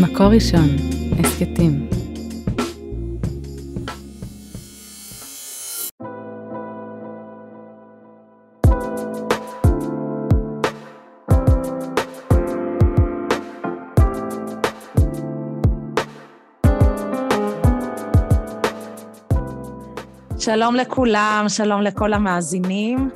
מקור 0.00 0.26
ראשון, 0.26 0.68
הסכתים. 1.18 1.88
שלום 20.38 20.74
לכולם, 20.74 21.44
שלום 21.48 21.80
לכל 21.80 22.12
המאזינים. 22.12 23.10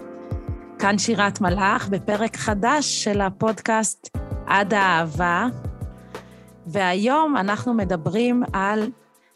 כאן 0.79 0.99
שירת 0.99 1.41
מלאך 1.41 1.89
בפרק 1.89 2.37
חדש 2.37 3.05
של 3.05 3.21
הפודקאסט 3.21 4.17
עד 4.47 4.75
האהבה. 4.75 5.47
והיום 6.71 7.37
אנחנו 7.37 7.75
מדברים 7.75 8.43
על 8.53 8.91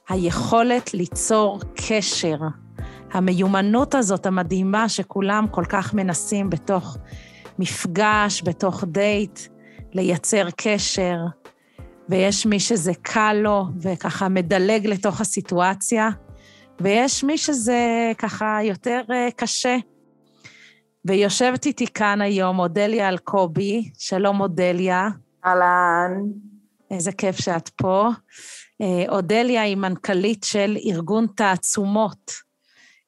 היכולת 0.08 0.94
ליצור 0.94 1.60
קשר. 1.74 2.36
המיומנות 3.12 3.94
הזאת 3.94 4.26
המדהימה 4.26 4.88
שכולם 4.88 5.46
כל 5.50 5.64
כך 5.68 5.94
מנסים 5.94 6.50
בתוך 6.50 6.96
מפגש, 7.58 8.42
בתוך 8.44 8.84
דייט, 8.84 9.40
לייצר 9.92 10.48
קשר, 10.56 11.16
ויש 12.08 12.46
מי 12.46 12.60
שזה 12.60 12.92
קל 13.02 13.32
לו 13.42 13.64
וככה 13.80 14.28
מדלג 14.28 14.86
לתוך 14.86 15.20
הסיטואציה, 15.20 16.08
ויש 16.80 17.24
מי 17.24 17.38
שזה 17.38 18.12
ככה 18.18 18.58
יותר 18.62 19.00
אה, 19.10 19.28
קשה. 19.36 19.76
ויושבת 21.04 21.66
איתי 21.66 21.86
כאן 21.86 22.20
היום 22.20 22.58
אודליה 22.58 23.08
אלקובי. 23.08 23.90
שלום, 23.98 24.40
אודליה. 24.40 25.08
אהלן. 25.46 26.12
איזה 26.92 27.12
כיף 27.12 27.36
שאת 27.36 27.68
פה. 27.68 28.08
אה, 28.82 29.04
אודליה 29.08 29.62
היא 29.62 29.76
מנכ"לית 29.76 30.44
של 30.44 30.76
ארגון 30.86 31.26
תעצומות. 31.36 32.32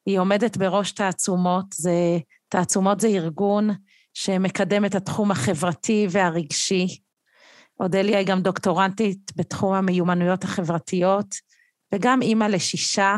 היא 0.05 0.19
עומדת 0.19 0.57
בראש 0.57 0.91
תעצומות. 0.91 1.65
זה, 1.73 2.17
תעצומות 2.49 2.99
זה 2.99 3.07
ארגון 3.07 3.69
שמקדם 4.13 4.85
את 4.85 4.95
התחום 4.95 5.31
החברתי 5.31 6.07
והרגשי. 6.09 6.87
אודליה 7.79 8.19
היא 8.19 8.27
גם 8.27 8.41
דוקטורנטית 8.41 9.31
בתחום 9.35 9.73
המיומנויות 9.73 10.43
החברתיות, 10.43 11.35
וגם 11.93 12.21
אימא 12.21 12.45
לשישה. 12.45 13.17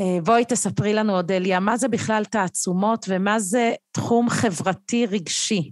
אה, 0.00 0.18
בואי 0.24 0.44
תספרי 0.44 0.94
לנו, 0.94 1.16
אודליה, 1.16 1.60
מה 1.60 1.76
זה 1.76 1.88
בכלל 1.88 2.24
תעצומות 2.24 3.06
ומה 3.08 3.40
זה 3.40 3.72
תחום 3.92 4.30
חברתי 4.30 5.06
רגשי? 5.06 5.70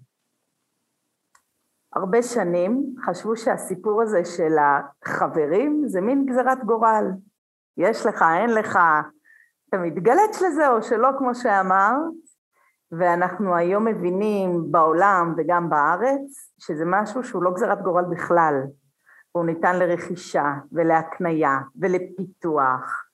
הרבה 1.94 2.22
שנים 2.22 2.94
חשבו 3.06 3.36
שהסיפור 3.36 4.02
הזה 4.02 4.24
של 4.24 4.52
החברים 4.58 5.82
זה 5.86 6.00
מין 6.00 6.26
גזירת 6.26 6.64
גורל. 6.64 7.04
יש 7.76 8.06
לך, 8.06 8.24
אין 8.40 8.50
לך, 8.50 8.78
אתה 9.68 9.78
מתגלץ 9.78 10.42
לזה 10.42 10.68
או 10.68 10.82
שלא, 10.82 11.08
כמו 11.18 11.34
שאמרת, 11.34 11.98
ואנחנו 12.92 13.56
היום 13.56 13.84
מבינים 13.84 14.72
בעולם 14.72 15.34
וגם 15.36 15.70
בארץ 15.70 16.52
שזה 16.58 16.84
משהו 16.86 17.24
שהוא 17.24 17.42
לא 17.42 17.50
גזירת 17.50 17.82
גורל 17.82 18.04
בכלל. 18.10 18.54
הוא 19.32 19.44
ניתן 19.44 19.78
לרכישה 19.78 20.52
ולהקנייה 20.72 21.58
ולפיתוח, 21.80 23.04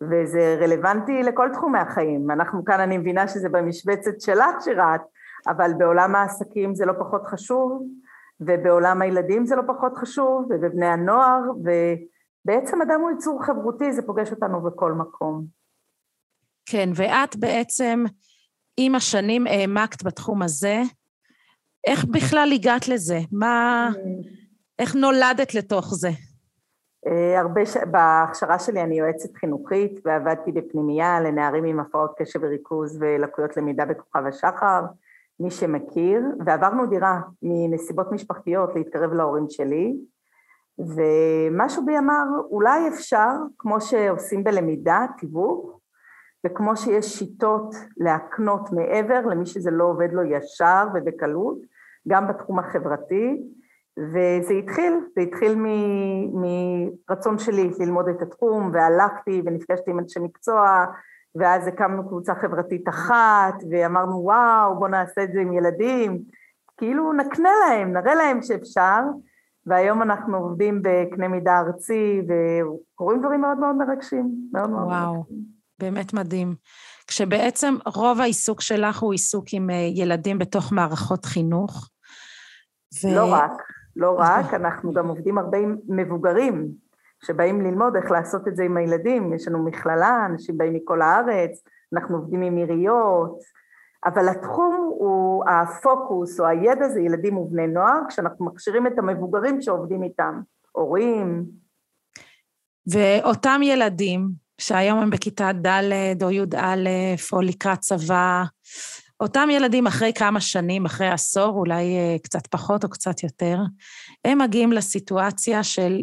וזה 0.00 0.58
רלוונטי 0.60 1.22
לכל 1.22 1.48
תחומי 1.52 1.78
החיים. 1.78 2.30
אנחנו 2.30 2.64
כאן, 2.64 2.80
אני 2.80 2.98
מבינה 2.98 3.28
שזה 3.28 3.48
במשבצת 3.48 4.20
שלך, 4.20 4.60
שירת, 4.60 5.00
אבל 5.46 5.70
בעולם 5.78 6.14
העסקים 6.14 6.74
זה 6.74 6.86
לא 6.86 6.92
פחות 6.92 7.26
חשוב, 7.26 7.82
ובעולם 8.40 9.02
הילדים 9.02 9.46
זה 9.46 9.56
לא 9.56 9.62
פחות 9.66 9.96
חשוב, 9.96 10.46
ובבני 10.50 10.86
הנוער, 10.86 11.40
ובעצם 11.60 12.82
אדם 12.82 13.00
הוא 13.00 13.10
יצור 13.10 13.44
חברותי, 13.44 13.92
זה 13.92 14.02
פוגש 14.02 14.30
אותנו 14.30 14.62
בכל 14.62 14.92
מקום. 14.92 15.44
כן, 16.66 16.88
ואת 16.94 17.36
בעצם 17.36 18.04
עם 18.76 18.94
השנים 18.94 19.46
העמקת 19.46 20.02
בתחום 20.02 20.42
הזה. 20.42 20.82
איך 21.86 22.04
בכלל 22.04 22.50
הגעת 22.54 22.88
לזה? 22.88 23.18
מה... 23.32 23.90
איך 24.78 24.94
נולדת 24.94 25.54
לתוך 25.54 25.94
זה? 25.94 26.10
אה, 27.06 27.40
הרבה, 27.40 27.66
ש... 27.66 27.76
בהכשרה 27.90 28.58
שלי 28.58 28.82
אני 28.82 28.98
יועצת 28.98 29.36
חינוכית 29.36 30.00
ועבדתי 30.04 30.52
בפנימייה 30.52 31.20
לנערים 31.20 31.64
עם 31.64 31.80
הפרעות 31.80 32.14
קשב 32.18 32.40
וריכוז 32.42 32.98
ולקויות 33.00 33.56
למידה 33.56 33.84
בכוכב 33.84 34.26
השחר. 34.26 34.80
מי 35.40 35.50
שמכיר, 35.50 36.22
ועברנו 36.46 36.86
דירה 36.86 37.20
מנסיבות 37.42 38.12
משפחתיות 38.12 38.74
להתקרב 38.74 39.12
להורים 39.12 39.46
שלי, 39.48 39.96
ומשהו 40.78 41.86
בי 41.86 41.98
אמר, 41.98 42.24
אולי 42.50 42.88
אפשר, 42.88 43.30
כמו 43.58 43.80
שעושים 43.80 44.44
בלמידה, 44.44 45.06
תיווך, 45.18 45.80
וכמו 46.46 46.76
שיש 46.76 47.18
שיטות 47.18 47.74
להקנות 47.96 48.72
מעבר 48.72 49.20
למי 49.26 49.46
שזה 49.46 49.70
לא 49.70 49.84
עובד 49.84 50.12
לו 50.12 50.22
ישר 50.22 50.86
ובקלות, 50.94 51.58
גם 52.08 52.28
בתחום 52.28 52.58
החברתי, 52.58 53.42
וזה 53.98 54.54
התחיל, 54.54 54.92
זה 55.14 55.20
התחיל 55.20 55.58
מרצון 56.32 57.38
שלי 57.38 57.70
ללמוד 57.78 58.08
את 58.08 58.22
התחום, 58.22 58.70
והלכתי 58.72 59.42
ונפגשתי 59.46 59.90
עם 59.90 59.98
אנשי 59.98 60.20
מקצוע, 60.20 60.86
ואז 61.38 61.66
הקמנו 61.66 62.08
קבוצה 62.08 62.34
חברתית 62.34 62.88
אחת, 62.88 63.54
ואמרנו, 63.70 64.22
וואו, 64.24 64.78
בואו 64.78 64.90
נעשה 64.90 65.22
את 65.22 65.32
זה 65.32 65.40
עם 65.40 65.52
ילדים. 65.52 66.22
כאילו 66.76 67.12
נקנה 67.12 67.50
להם, 67.68 67.92
נראה 67.92 68.14
להם 68.14 68.42
שאפשר, 68.42 69.00
והיום 69.66 70.02
אנחנו 70.02 70.36
עובדים 70.36 70.82
בקנה 70.82 71.28
מידה 71.28 71.60
ארצי, 71.60 72.22
וקורים 72.22 73.20
דברים 73.20 73.40
מאוד 73.40 73.58
מאוד 73.58 73.76
מרגשים. 73.76 74.34
מאוד 74.52 74.70
מאוד 74.70 74.86
וואו, 74.86 75.14
מרגשים. 75.14 75.36
באמת 75.78 76.14
מדהים. 76.14 76.54
כשבעצם 77.06 77.74
רוב 77.86 78.20
העיסוק 78.20 78.60
שלך 78.60 78.98
הוא 78.98 79.12
עיסוק 79.12 79.44
עם 79.52 79.70
אה, 79.70 79.74
ילדים 79.94 80.38
בתוך 80.38 80.72
מערכות 80.72 81.24
חינוך. 81.24 81.88
ו... 83.04 83.14
לא 83.14 83.32
רק, 83.32 83.52
לא 83.96 84.16
רק, 84.18 84.54
אנחנו 84.54 84.92
גם 84.92 85.08
עובדים 85.08 85.38
הרבה 85.38 85.58
עם 85.58 85.76
מבוגרים. 85.88 86.85
שבאים 87.24 87.60
ללמוד 87.60 87.96
איך 87.96 88.10
לעשות 88.10 88.48
את 88.48 88.56
זה 88.56 88.64
עם 88.64 88.76
הילדים, 88.76 89.34
יש 89.34 89.48
לנו 89.48 89.64
מכללה, 89.64 90.26
אנשים 90.30 90.58
באים 90.58 90.74
מכל 90.74 91.02
הארץ, 91.02 91.62
אנחנו 91.94 92.16
עובדים 92.16 92.42
עם 92.42 92.56
עיריות, 92.56 93.38
אבל 94.04 94.28
התחום 94.28 94.90
הוא, 94.98 95.44
הפוקוס 95.50 96.40
או 96.40 96.46
הידע 96.46 96.88
זה 96.88 97.00
ילדים 97.00 97.38
ובני 97.38 97.66
נוער, 97.66 97.98
כשאנחנו 98.08 98.46
מכשירים 98.46 98.86
את 98.86 98.98
המבוגרים 98.98 99.60
שעובדים 99.60 100.02
איתם, 100.02 100.40
הורים. 100.72 101.44
ואותם 102.92 103.60
ילדים, 103.64 104.28
שהיום 104.60 104.98
הם 104.98 105.10
בכיתה 105.10 105.50
ד' 105.52 106.22
או 106.22 106.30
י"א 106.30 106.76
או 107.32 107.40
לקראת 107.40 107.78
צבא, 107.78 108.44
אותם 109.20 109.48
ילדים 109.50 109.86
אחרי 109.86 110.12
כמה 110.12 110.40
שנים, 110.40 110.84
אחרי 110.84 111.08
עשור, 111.08 111.58
אולי 111.58 111.96
אה, 111.96 112.16
קצת 112.22 112.46
פחות 112.46 112.84
או 112.84 112.90
קצת 112.90 113.22
יותר, 113.22 113.58
הם 114.24 114.38
מגיעים 114.38 114.72
לסיטואציה 114.72 115.62
של 115.62 116.02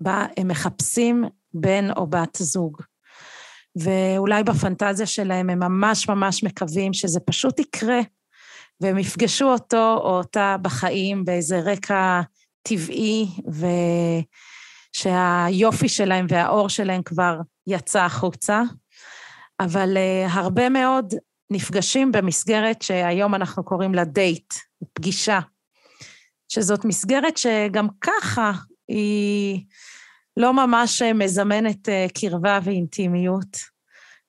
בה 0.00 0.26
הם 0.36 0.48
מחפשים 0.48 1.24
בן 1.54 1.90
או 1.96 2.06
בת 2.06 2.36
זוג. 2.36 2.82
ואולי 3.76 4.42
בפנטזיה 4.44 5.06
שלהם 5.06 5.50
הם 5.50 5.58
ממש 5.58 6.08
ממש 6.08 6.44
מקווים 6.44 6.92
שזה 6.92 7.20
פשוט 7.20 7.58
יקרה, 7.58 8.00
והם 8.80 8.98
יפגשו 8.98 9.52
אותו 9.52 9.96
או 9.96 10.18
אותה 10.18 10.56
בחיים 10.62 11.24
באיזה 11.24 11.60
רקע 11.60 12.20
טבעי, 12.62 13.26
ושהיופי 14.96 15.88
שלהם 15.88 16.26
והאור 16.28 16.68
שלהם 16.68 17.02
כבר 17.02 17.40
יצא 17.66 18.04
החוצה. 18.04 18.62
אבל 19.60 19.96
uh, 19.96 20.30
הרבה 20.32 20.68
מאוד 20.68 21.14
נפגשים 21.50 22.12
במסגרת 22.12 22.82
שהיום 22.82 23.34
אנחנו 23.34 23.64
קוראים 23.64 23.94
לה 23.94 24.04
דייט, 24.04 24.54
פגישה, 24.94 25.40
שזאת 26.48 26.84
מסגרת 26.84 27.36
שגם 27.36 27.88
ככה 28.00 28.52
היא 28.90 29.64
לא 30.36 30.52
ממש 30.52 31.02
אה, 31.02 31.12
מזמנת 31.12 31.88
אה, 31.88 32.06
קרבה 32.20 32.58
ואינטימיות, 32.62 33.56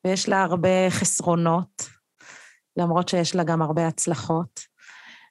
ויש 0.05 0.29
לה 0.29 0.43
הרבה 0.43 0.89
חסרונות, 0.89 1.89
למרות 2.77 3.09
שיש 3.09 3.35
לה 3.35 3.43
גם 3.43 3.61
הרבה 3.61 3.87
הצלחות. 3.87 4.59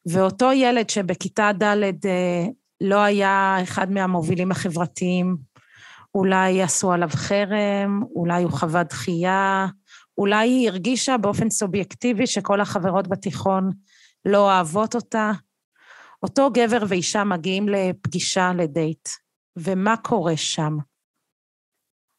ואותו 0.06 0.52
ילד 0.52 0.90
שבכיתה 0.90 1.50
ד' 1.62 2.06
אה, 2.06 2.46
לא 2.80 3.02
היה 3.02 3.56
אחד 3.62 3.92
מהמובילים 3.92 4.50
החברתיים, 4.50 5.36
אולי 6.14 6.62
עשו 6.62 6.92
עליו 6.92 7.08
חרם, 7.12 8.02
אולי 8.14 8.42
הוא 8.42 8.52
חווה 8.52 8.82
דחייה, 8.82 9.66
אולי 10.18 10.48
היא 10.48 10.68
הרגישה 10.68 11.16
באופן 11.16 11.50
סובייקטיבי 11.50 12.26
שכל 12.26 12.60
החברות 12.60 13.08
בתיכון 13.08 13.70
לא 14.24 14.38
אוהבות 14.38 14.94
אותה. 14.94 15.32
אותו 16.22 16.50
גבר 16.50 16.84
ואישה 16.88 17.24
מגיעים 17.24 17.68
לפגישה, 17.68 18.52
לדייט. 18.56 19.08
ומה 19.56 19.96
קורה 19.96 20.36
שם? 20.36 20.76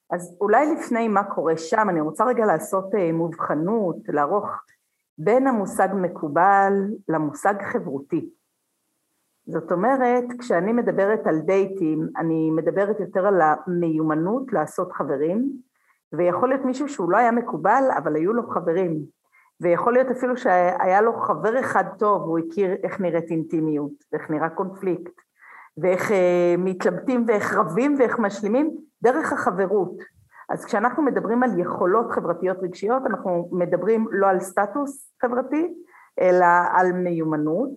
אז 0.09 0.37
אולי 0.41 0.75
לפני 0.75 1.07
מה 1.07 1.23
קורה 1.23 1.57
שם, 1.57 1.89
אני 1.89 2.01
רוצה 2.01 2.25
רגע 2.25 2.45
לעשות 2.45 2.95
אה, 2.95 3.11
מובחנות, 3.11 3.95
לערוך 4.07 4.45
בין 5.17 5.47
המושג 5.47 5.87
מקובל 5.95 6.73
למושג 7.09 7.53
חברותי. 7.71 8.29
זאת 9.45 9.71
אומרת, 9.71 10.23
כשאני 10.39 10.73
מדברת 10.73 11.27
על 11.27 11.39
דייטים, 11.39 12.07
אני 12.17 12.51
מדברת 12.51 12.99
יותר 12.99 13.27
על 13.27 13.41
המיומנות 13.41 14.53
לעשות 14.53 14.91
חברים, 14.91 15.51
ויכול 16.13 16.49
להיות 16.49 16.65
מישהו 16.65 16.89
שהוא 16.89 17.11
לא 17.11 17.17
היה 17.17 17.31
מקובל, 17.31 17.83
אבל 17.97 18.15
היו 18.15 18.33
לו 18.33 18.49
חברים. 18.49 19.05
ויכול 19.61 19.93
להיות 19.93 20.11
אפילו 20.11 20.37
שהיה 20.37 21.01
לו 21.01 21.13
חבר 21.13 21.59
אחד 21.59 21.83
טוב, 21.99 22.21
הוא 22.21 22.39
הכיר 22.39 22.75
איך 22.83 22.99
נראית 22.99 23.31
אינטימיות, 23.31 23.91
ואיך 24.11 24.29
נראה 24.29 24.49
קונפליקט, 24.49 25.13
ואיך 25.77 26.11
אה, 26.11 26.55
מתלבטים 26.57 27.25
ואיך 27.27 27.53
רבים 27.53 27.95
ואיך 27.99 28.19
משלימים, 28.19 28.77
דרך 29.03 29.33
החברות. 29.33 29.97
אז 30.49 30.65
כשאנחנו 30.65 31.03
מדברים 31.03 31.43
על 31.43 31.59
יכולות 31.59 32.11
חברתיות 32.11 32.57
רגשיות, 32.61 33.03
אנחנו 33.05 33.49
מדברים 33.51 34.07
לא 34.11 34.27
על 34.27 34.39
סטטוס 34.39 35.13
חברתי, 35.21 35.73
אלא 36.19 36.45
על 36.71 36.91
מיומנות. 36.91 37.69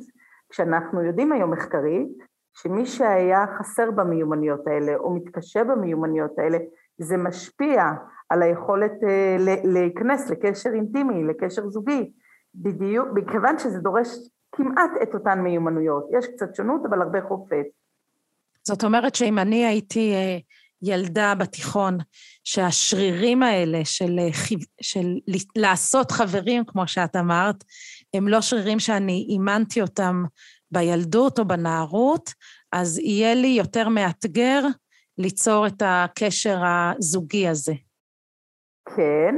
כשאנחנו 0.50 1.02
יודעים 1.02 1.32
היום 1.32 1.50
מחקרית, 1.50 2.18
שמי 2.52 2.86
שהיה 2.86 3.46
חסר 3.58 3.90
במיומנויות 3.90 4.66
האלה, 4.66 4.96
או 4.96 5.14
מתקשה 5.14 5.64
במיומנויות 5.64 6.38
האלה, 6.38 6.58
זה 6.98 7.16
משפיע 7.16 7.84
על 8.28 8.42
היכולת 8.42 8.92
אה, 9.08 9.36
להיכנס 9.64 10.30
לקשר 10.30 10.70
אינטימי, 10.74 11.24
לקשר 11.24 11.68
זוגי, 11.68 12.12
בדיוק, 12.54 13.08
מכיוון 13.14 13.58
שזה 13.58 13.78
דורש 13.78 14.08
כמעט 14.52 14.90
את 15.02 15.14
אותן 15.14 15.40
מיומנויות. 15.40 16.04
יש 16.18 16.26
קצת 16.26 16.54
שונות, 16.54 16.80
אבל 16.88 17.02
הרבה 17.02 17.18
חופף. 17.28 17.64
זאת 18.66 18.84
אומרת 18.84 19.14
שאם 19.14 19.38
אני 19.38 19.66
הייתי 19.66 20.12
אה, 20.14 20.38
ילדה 20.82 21.34
בתיכון, 21.34 21.98
שהשרירים 22.44 23.42
האלה 23.42 23.84
של, 23.84 24.18
אה, 24.18 24.56
של 24.80 25.06
לעשות 25.56 26.10
חברים, 26.10 26.64
כמו 26.66 26.86
שאת 26.86 27.16
אמרת, 27.16 27.64
הם 28.14 28.28
לא 28.28 28.40
שרירים 28.40 28.80
שאני 28.80 29.26
אימנתי 29.28 29.82
אותם 29.82 30.24
בילדות 30.70 31.38
או 31.38 31.44
בנערות, 31.44 32.30
אז 32.72 32.98
יהיה 32.98 33.34
לי 33.34 33.48
יותר 33.48 33.88
מאתגר 33.88 34.66
ליצור 35.18 35.66
את 35.66 35.82
הקשר 35.84 36.62
הזוגי 36.64 37.48
הזה. 37.48 37.74
כן, 38.96 39.34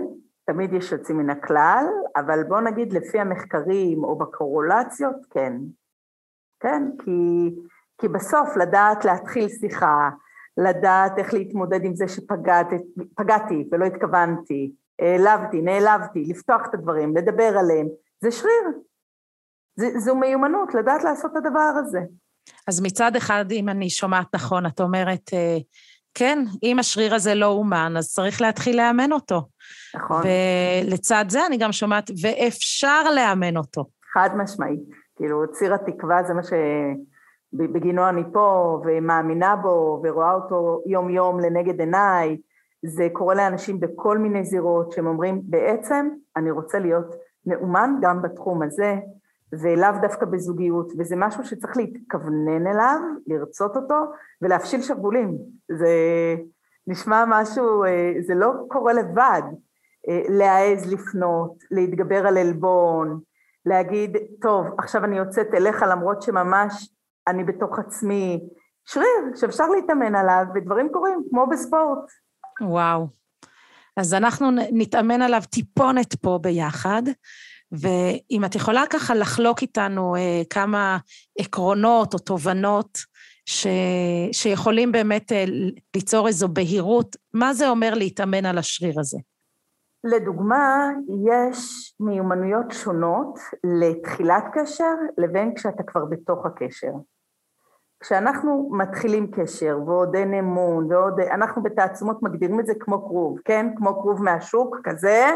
תמיד 0.46 0.72
יש 0.72 0.92
יוצאים 0.92 1.18
מן 1.18 1.30
הכלל, 1.30 1.84
אבל 2.16 2.42
בוא 2.48 2.60
נגיד 2.60 2.92
לפי 2.92 3.20
המחקרים 3.20 4.04
או 4.04 4.18
בקורולציות, 4.18 5.16
כן. 5.30 5.52
כן, 6.60 6.82
כי, 7.04 7.50
כי 8.00 8.08
בסוף 8.08 8.56
לדעת 8.56 9.04
להתחיל 9.04 9.48
שיחה, 9.48 10.10
לדעת 10.56 11.18
איך 11.18 11.34
להתמודד 11.34 11.84
עם 11.84 11.96
זה 11.96 12.08
שפגעתי 12.08 13.68
ולא 13.72 13.84
התכוונתי, 13.84 14.72
העלבתי, 14.98 15.62
נעלבתי, 15.62 16.24
לפתוח 16.24 16.62
את 16.68 16.74
הדברים, 16.74 17.16
לדבר 17.16 17.58
עליהם, 17.58 17.86
זה 18.20 18.30
שריר. 18.30 18.64
זה, 19.76 19.98
זו 19.98 20.14
מיומנות, 20.14 20.74
לדעת 20.74 21.04
לעשות 21.04 21.32
את 21.32 21.36
הדבר 21.36 21.72
הזה. 21.78 22.00
אז 22.68 22.80
מצד 22.82 23.16
אחד, 23.16 23.44
אם 23.50 23.68
אני 23.68 23.90
שומעת 23.90 24.34
נכון, 24.34 24.66
את 24.66 24.80
אומרת, 24.80 25.30
אה, 25.32 25.58
כן, 26.18 26.38
אם 26.62 26.78
השריר 26.78 27.14
הזה 27.14 27.34
לא 27.34 27.46
אומן, 27.46 27.94
אז 27.98 28.12
צריך 28.12 28.40
להתחיל 28.40 28.76
לאמן 28.76 29.12
אותו. 29.12 29.42
נכון. 29.94 30.22
ולצד 30.84 31.24
זה 31.28 31.46
אני 31.46 31.56
גם 31.56 31.72
שומעת, 31.72 32.10
ואפשר 32.22 33.10
לאמן 33.14 33.56
אותו. 33.56 33.84
חד 34.12 34.30
משמעית. 34.36 34.80
כאילו, 35.16 35.52
ציר 35.52 35.74
התקווה 35.74 36.22
זה 36.22 36.34
מה 36.34 36.40
שבגינו 37.52 38.08
אני 38.08 38.22
פה, 38.32 38.78
ומאמינה 38.84 39.56
בו, 39.56 40.02
ורואה 40.04 40.32
אותו 40.32 40.82
יום-יום 40.86 41.40
לנגד 41.40 41.80
עיניי. 41.80 42.36
זה 42.82 43.08
קורה 43.12 43.34
לאנשים 43.34 43.80
בכל 43.80 44.18
מיני 44.18 44.44
זירות, 44.44 44.92
שהם 44.92 45.06
אומרים, 45.06 45.40
בעצם 45.44 46.08
אני 46.36 46.50
רוצה 46.50 46.78
להיות 46.78 47.14
מאומן 47.46 47.90
גם 48.02 48.22
בתחום 48.22 48.62
הזה, 48.62 48.96
ולאו 49.62 50.00
דווקא 50.02 50.26
בזוגיות, 50.26 50.92
וזה 50.98 51.16
משהו 51.16 51.44
שצריך 51.44 51.76
להתכוונן 51.76 52.66
אליו, 52.66 53.00
לרצות 53.26 53.76
אותו, 53.76 54.04
ולהפשיל 54.42 54.82
שרוולים. 54.82 55.38
זה 55.72 55.88
נשמע 56.86 57.24
משהו, 57.28 57.84
אה, 57.84 58.12
זה 58.26 58.34
לא 58.34 58.52
קורה 58.68 58.92
לבד. 58.92 59.42
אה, 60.08 60.22
להעז 60.28 60.92
לפנות, 60.92 61.54
להתגבר 61.70 62.26
על 62.26 62.38
עלבון, 62.38 63.20
להגיד, 63.66 64.16
טוב, 64.40 64.66
עכשיו 64.78 65.04
אני 65.04 65.18
יוצאת 65.18 65.54
אליך 65.54 65.84
למרות 65.90 66.22
שממש 66.22 66.88
אני 67.28 67.44
בתוך 67.44 67.78
עצמי. 67.78 68.48
שריר 68.84 69.34
שאפשר 69.34 69.68
להתאמן 69.68 70.14
עליו, 70.14 70.44
ודברים 70.54 70.88
קורים, 70.92 71.22
כמו 71.30 71.46
בספורט. 71.46 72.10
וואו. 72.60 73.08
אז 73.96 74.14
אנחנו 74.14 74.50
נתאמן 74.72 75.22
עליו 75.22 75.42
טיפונת 75.50 76.14
פה 76.14 76.38
ביחד. 76.42 77.02
ואם 77.72 78.44
את 78.44 78.54
יכולה 78.54 78.82
ככה 78.90 79.14
לחלוק 79.14 79.62
איתנו 79.62 80.16
אה, 80.16 80.42
כמה 80.50 80.98
עקרונות 81.38 82.14
או 82.14 82.18
תובנות 82.18 82.98
ש, 83.46 83.66
שיכולים 84.32 84.92
באמת 84.92 85.32
אה, 85.32 85.44
ליצור 85.96 86.28
איזו 86.28 86.48
בהירות, 86.48 87.16
מה 87.34 87.54
זה 87.54 87.68
אומר 87.68 87.94
להתאמן 87.94 88.46
על 88.46 88.58
השריר 88.58 89.00
הזה? 89.00 89.18
לדוגמה, 90.04 90.88
יש 91.26 91.92
מיומנויות 92.00 92.70
שונות 92.70 93.38
לתחילת 93.64 94.44
קשר 94.52 94.94
לבין 95.18 95.54
כשאתה 95.54 95.82
כבר 95.82 96.04
בתוך 96.04 96.46
הקשר. 96.46 96.92
כשאנחנו 98.00 98.70
מתחילים 98.72 99.30
קשר 99.30 99.78
ועוד 99.86 100.16
אין 100.16 100.34
אמון 100.34 100.92
ועוד, 100.92 101.20
אנחנו 101.20 101.62
בתעצומות 101.62 102.22
מגדירים 102.22 102.60
את 102.60 102.66
זה 102.66 102.72
כמו 102.80 103.08
כרוב, 103.08 103.38
כן? 103.44 103.66
כמו 103.76 104.00
כרוב 104.02 104.22
מהשוק 104.22 104.76
כזה, 104.84 105.30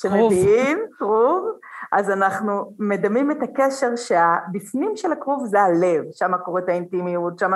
שמביאים, 0.00 0.78
כרוב, 0.98 1.58
אז 1.92 2.10
אנחנו 2.10 2.72
מדמים 2.78 3.30
את 3.30 3.42
הקשר 3.42 3.96
שהבפנים 3.96 4.96
של 4.96 5.12
הכרוב 5.12 5.46
זה 5.46 5.60
הלב, 5.60 6.04
שם 6.12 6.36
קורית 6.44 6.68
האינטימיות, 6.68 7.38
שם 7.38 7.50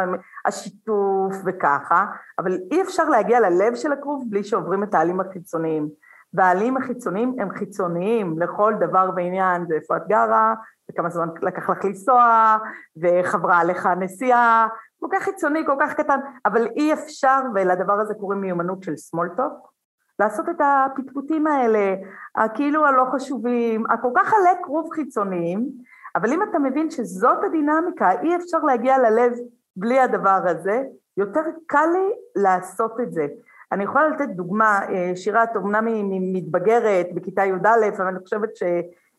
השיתוף 0.44 1.34
וככה, 1.46 2.06
אבל 2.38 2.58
אי 2.70 2.82
אפשר 2.82 3.08
להגיע 3.08 3.40
ללב 3.40 3.74
של 3.74 3.92
הכרוב 3.92 4.24
בלי 4.30 4.44
שעוברים 4.44 4.82
את 4.82 4.94
העלים 4.94 5.20
החיצוניים. 5.20 5.88
והעלים 6.34 6.76
החיצוניים 6.76 7.34
הם 7.38 7.50
חיצוניים 7.50 8.38
לכל 8.38 8.74
דבר 8.80 9.10
ועניין, 9.16 9.66
זה 9.68 9.74
איפה 9.74 9.96
את 9.96 10.02
גרה, 10.08 10.54
וכמה 10.90 11.10
זמן 11.10 11.28
לקח 11.42 11.70
לך 11.70 11.84
לנסוע, 11.84 12.56
וחברה 13.02 13.58
עליך 13.58 13.86
הנסיעה, 13.86 14.68
כל 15.00 15.08
כך 15.12 15.22
חיצוני, 15.22 15.66
כל 15.66 15.76
כך 15.80 15.94
קטן, 15.94 16.20
אבל 16.46 16.66
אי 16.76 16.92
אפשר, 16.92 17.40
ולדבר 17.54 18.00
הזה 18.00 18.14
קוראים 18.14 18.40
מיומנות 18.40 18.82
של 18.82 18.96
סמולטוק, 18.96 19.71
לעשות 20.18 20.48
את 20.48 20.60
הפטפוטים 20.60 21.46
האלה, 21.46 21.94
הכאילו 22.34 22.86
הלא 22.86 23.04
חשובים, 23.12 23.84
הכל 23.90 24.10
כך 24.16 24.32
עלי 24.34 24.62
כרוב 24.62 24.88
חיצוניים, 24.92 25.68
אבל 26.16 26.32
אם 26.32 26.42
אתה 26.42 26.58
מבין 26.58 26.90
שזאת 26.90 27.44
הדינמיקה, 27.44 28.20
אי 28.22 28.36
אפשר 28.36 28.58
להגיע 28.58 28.98
ללב 28.98 29.32
בלי 29.76 30.00
הדבר 30.00 30.40
הזה, 30.44 30.82
יותר 31.16 31.40
קל 31.66 31.86
לי 31.92 32.42
לעשות 32.42 33.00
את 33.00 33.12
זה. 33.12 33.26
אני 33.72 33.84
יכולה 33.84 34.08
לתת 34.08 34.28
דוגמה, 34.28 34.80
אה, 34.88 35.12
שירת 35.16 35.56
אומנם 35.56 35.86
היא 35.86 36.20
מתבגרת 36.34 37.06
בכיתה 37.14 37.44
י"א, 37.44 37.88
אבל 37.96 38.06
אני 38.06 38.18
חושבת 38.18 38.56
ש... 38.56 38.62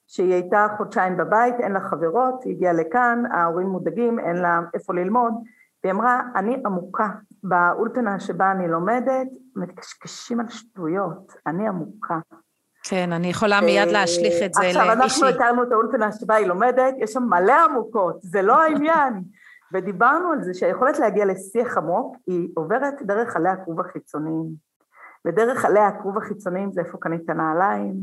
שהיא 0.08 0.34
הייתה 0.34 0.68
חודשיים 0.78 1.18
בבית, 1.18 1.56
אין 1.60 1.72
לה 1.72 1.80
חברות, 1.80 2.44
היא 2.44 2.56
הגיעה 2.56 2.74
לכאן, 2.74 3.24
ההורים 3.32 3.68
מודאגים, 3.68 4.20
אין 4.20 4.36
לה 4.36 4.60
איפה 4.74 4.94
ללמוד, 4.94 5.34
והיא 5.84 5.94
אמרה, 5.94 6.22
אני 6.36 6.62
עמוקה, 6.66 7.10
באולפנה 7.44 8.20
שבה 8.20 8.52
אני 8.52 8.68
לומדת, 8.68 9.28
מתקשקשים 9.56 10.40
על 10.40 10.50
שטויות, 10.50 11.34
אני 11.48 11.68
עמוקה. 11.68 12.20
כן, 12.84 13.12
אני 13.12 13.28
יכולה 13.28 13.62
מיד 13.62 13.88
להשליך 13.88 14.34
את 14.46 14.54
זה 14.54 14.62
למישהי. 14.64 14.82
עכשיו, 14.82 14.92
אנחנו 14.92 15.28
הכרנו 15.28 15.64
את 15.64 15.72
האולפנה 15.72 16.12
שבה 16.12 16.36
היא 16.36 16.48
לומדת, 16.48 16.94
יש 16.98 17.12
שם 17.12 17.24
מלא 17.24 17.66
עמוקות, 17.66 18.18
זה 18.22 18.42
לא 18.42 18.62
העניין. 18.62 19.24
ודיברנו 19.74 20.32
על 20.32 20.44
זה 20.44 20.54
שהיכולת 20.54 21.00
להגיע 21.00 21.26
לשיח 21.26 21.78
עמוק, 21.78 22.16
היא 22.28 22.50
עוברת 22.56 23.02
דרך 23.02 23.36
עלי 23.36 23.50
הכרוב 23.50 23.80
החיצוניים. 23.80 24.50
ודרך 25.28 25.66
עלי 25.66 25.80
הכרוב 25.80 26.18
החיצוניים 26.18 26.72
זה 26.72 26.82
איפה 26.82 26.98
קנית 27.02 27.30
נעליים, 27.30 27.94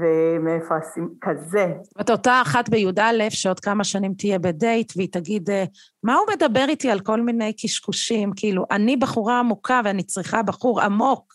ומאיפה 0.00 0.76
עשים 0.76 1.08
כזה. 1.20 1.72
זאת 1.98 2.10
אותה 2.10 2.42
אחת 2.42 2.68
בי"א 2.68 3.30
שעוד 3.30 3.60
כמה 3.60 3.84
שנים 3.84 4.14
תהיה 4.14 4.38
בדייט 4.38 4.92
והיא 4.96 5.08
תגיד, 5.12 5.50
אה, 5.50 5.64
מה 6.02 6.14
הוא 6.14 6.26
מדבר 6.34 6.64
איתי 6.68 6.90
על 6.90 7.00
כל 7.00 7.20
מיני 7.20 7.52
קשקושים? 7.52 8.32
כאילו, 8.36 8.64
אני 8.70 8.96
בחורה 8.96 9.38
עמוקה 9.38 9.80
ואני 9.84 10.02
צריכה 10.02 10.42
בחור 10.42 10.80
עמוק. 10.80 11.32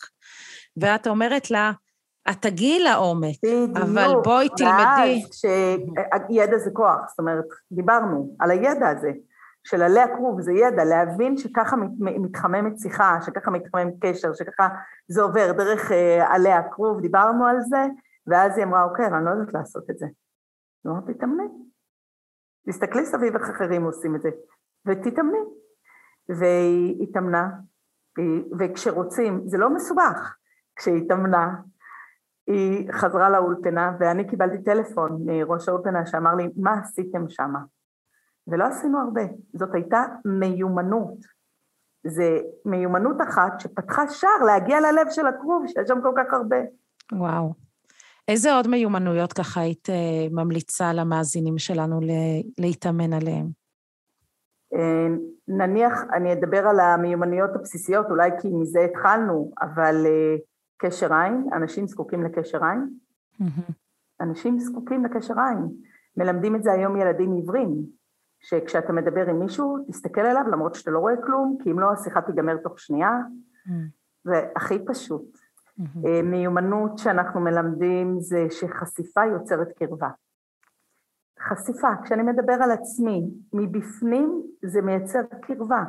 ואת 0.77 1.07
אומרת 1.07 1.51
לה, 1.51 1.71
את 2.29 2.35
תגיעי 2.41 2.79
לעומק, 2.79 3.35
בדיוק, 3.43 3.77
אבל 3.77 4.13
בואי 4.23 4.49
תלמדי. 4.57 5.23
שידע 5.31 6.57
זה 6.57 6.69
כוח, 6.73 6.99
זאת 7.09 7.19
אומרת, 7.19 7.45
דיברנו 7.71 8.35
על 8.39 8.51
הידע 8.51 8.89
הזה. 8.89 9.11
של 9.67 9.81
עלי 9.81 9.99
הכרוב, 9.99 10.41
זה 10.41 10.53
ידע, 10.53 10.83
להבין 10.83 11.37
שככה 11.37 11.75
מתחממת 11.99 12.79
שיחה, 12.79 13.17
שככה 13.25 13.51
מתחמם 13.51 13.89
קשר, 14.01 14.33
שככה 14.33 14.67
זה 15.07 15.21
עובר 15.21 15.51
דרך 15.51 15.91
אה, 15.91 16.33
עלי 16.33 16.51
הכרוב, 16.51 17.01
דיברנו 17.01 17.45
על 17.45 17.57
זה, 17.61 17.85
ואז 18.27 18.57
היא 18.57 18.65
אמרה, 18.65 18.83
אוקיי, 18.83 19.07
אני 19.07 19.25
לא 19.25 19.29
יודעת 19.29 19.53
לעשות 19.53 19.89
את 19.89 19.97
זה. 19.97 20.05
היא 20.05 20.91
אמרה, 20.91 21.13
תתאמני. 21.13 21.47
תסתכלי 22.67 23.05
סביב 23.05 23.35
איך 23.35 23.49
אחרים 23.49 23.83
עושים 23.83 24.15
את 24.15 24.21
זה, 24.21 24.29
ותתאמני. 24.85 25.43
והיא 26.29 27.03
התאמנה, 27.03 27.49
וכשרוצים, 28.59 29.41
זה 29.45 29.57
לא 29.57 29.69
מסובך, 29.69 30.35
כשהיא 30.75 31.03
התאמנה, 31.03 31.55
היא 32.47 32.91
חזרה 32.91 33.29
לאולפנה, 33.29 33.91
ואני 33.99 34.27
קיבלתי 34.27 34.63
טלפון 34.63 35.21
מראש 35.25 35.69
האולפנה 35.69 36.05
שאמר 36.05 36.35
לי, 36.35 36.49
מה 36.57 36.79
עשיתם 36.79 37.29
שמה? 37.29 37.59
ולא 38.47 38.63
עשינו 38.63 38.99
הרבה. 38.99 39.21
זאת 39.53 39.73
הייתה 39.73 40.03
מיומנות. 40.25 41.17
זה 42.07 42.39
מיומנות 42.65 43.21
אחת 43.21 43.59
שפתחה 43.59 44.07
שער 44.07 44.43
להגיע 44.45 44.79
ללב 44.79 45.07
של 45.09 45.27
הכרוב, 45.27 45.67
שיש 45.67 45.87
שם 45.87 46.01
כל 46.01 46.13
כך 46.17 46.33
הרבה. 46.33 46.57
וואו. 47.11 47.64
איזה 48.27 48.53
עוד 48.53 48.67
מיומנויות 48.67 49.33
ככה 49.33 49.61
היית 49.61 49.89
אה, 49.89 50.27
ממליצה 50.31 50.93
למאזינים 50.93 51.57
שלנו 51.57 51.99
להתאמן 52.57 53.13
עליהן? 53.13 53.47
אה, 54.73 55.07
נניח, 55.47 55.93
אני 56.13 56.33
אדבר 56.33 56.67
על 56.67 56.79
המיומנויות 56.79 57.49
הבסיסיות, 57.55 58.05
אולי 58.09 58.29
כי 58.41 58.47
מזה 58.53 58.79
התחלנו, 58.79 59.51
אבל 59.61 60.05
אה, 60.05 60.35
קשר 60.77 61.13
עין, 61.13 61.49
אנשים 61.53 61.87
זקוקים 61.87 62.23
לקשר 62.23 62.59
עין. 62.63 62.89
אנשים 64.21 64.59
זקוקים 64.59 65.05
לקשר 65.05 65.33
עין. 65.39 65.69
מלמדים 66.17 66.55
את 66.55 66.63
זה 66.63 66.71
היום 66.71 66.97
ילדים 66.97 67.33
עיוורים, 67.33 67.85
שכשאתה 68.39 68.93
מדבר 68.93 69.29
עם 69.29 69.39
מישהו, 69.39 69.77
תסתכל 69.87 70.21
עליו 70.21 70.43
למרות 70.51 70.75
שאתה 70.75 70.91
לא 70.91 70.99
רואה 70.99 71.13
כלום, 71.25 71.57
כי 71.63 71.71
אם 71.71 71.79
לא, 71.79 71.91
השיחה 71.91 72.21
תיגמר 72.21 72.57
תוך 72.57 72.79
שנייה. 72.79 73.11
זה 74.23 74.47
הכי 74.55 74.85
פשוט. 74.85 75.37
מיומנות 76.23 76.97
שאנחנו 76.97 77.41
מלמדים 77.41 78.19
זה 78.19 78.47
שחשיפה 78.49 79.25
יוצרת 79.25 79.71
קרבה. 79.71 80.09
חשיפה, 81.39 81.87
כשאני 82.03 82.23
מדבר 82.23 82.53
על 82.53 82.71
עצמי, 82.71 83.21
מבפנים 83.53 84.41
זה 84.65 84.81
מייצר 84.81 85.19
קרבה. 85.41 85.83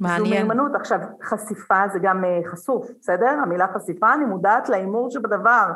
מעניין. 0.00 0.24
זו 0.24 0.30
מיומנות. 0.30 0.74
עכשיו, 0.74 0.98
חשיפה 1.22 1.88
זה 1.92 1.98
גם 2.02 2.24
אה, 2.24 2.40
חשוף, 2.46 2.90
בסדר? 3.00 3.38
המילה 3.42 3.66
חשיפה, 3.74 4.14
אני 4.14 4.24
מודעת 4.24 4.68
להימור 4.68 5.10
שבדבר, 5.10 5.66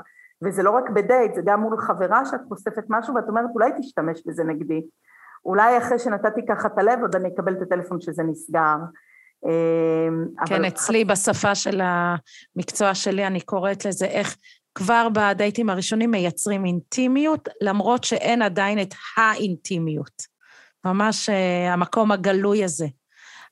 וזה 0.45 0.63
לא 0.63 0.71
רק 0.71 0.91
בדייט, 0.91 1.35
זה 1.35 1.43
גם 1.45 1.61
מול 1.61 1.79
חברה 1.79 2.25
שאת 2.25 2.41
חושפת 2.49 2.85
משהו 2.89 3.15
ואת 3.15 3.29
אומרת, 3.29 3.51
אולי 3.55 3.71
תשתמש 3.79 4.23
בזה 4.27 4.45
נגדי. 4.45 4.87
אולי 5.45 5.79
אחרי 5.79 5.99
שנתתי 5.99 6.47
ככה 6.47 6.69
את 6.69 6.79
הלב, 6.79 7.01
עוד 7.01 7.17
אני 7.17 7.29
אקבל 7.29 7.53
את 7.53 7.63
הטלפון 7.63 8.01
שזה 8.01 8.23
נסגר. 8.23 8.77
אה, 9.47 10.47
כן, 10.47 10.65
אצלי 10.65 11.05
בשפה 11.05 11.55
של 11.55 11.81
המקצוע 11.85 12.95
שלי, 12.95 13.27
אני 13.27 13.41
קוראת 13.41 13.85
לזה 13.85 14.07
איך 14.07 14.37
כבר 14.75 15.09
בדייטים 15.13 15.71
הראשונים 15.71 16.11
מייצרים 16.11 16.65
אינטימיות, 16.65 17.49
למרות 17.61 18.05
שאין 18.05 18.43
עדיין 18.43 18.83
את 18.83 18.95
האינטימיות. 19.17 20.37
ממש 20.85 21.29
uh, 21.29 21.73
המקום 21.73 22.13
הגלוי 22.13 22.65
הזה. 22.65 22.87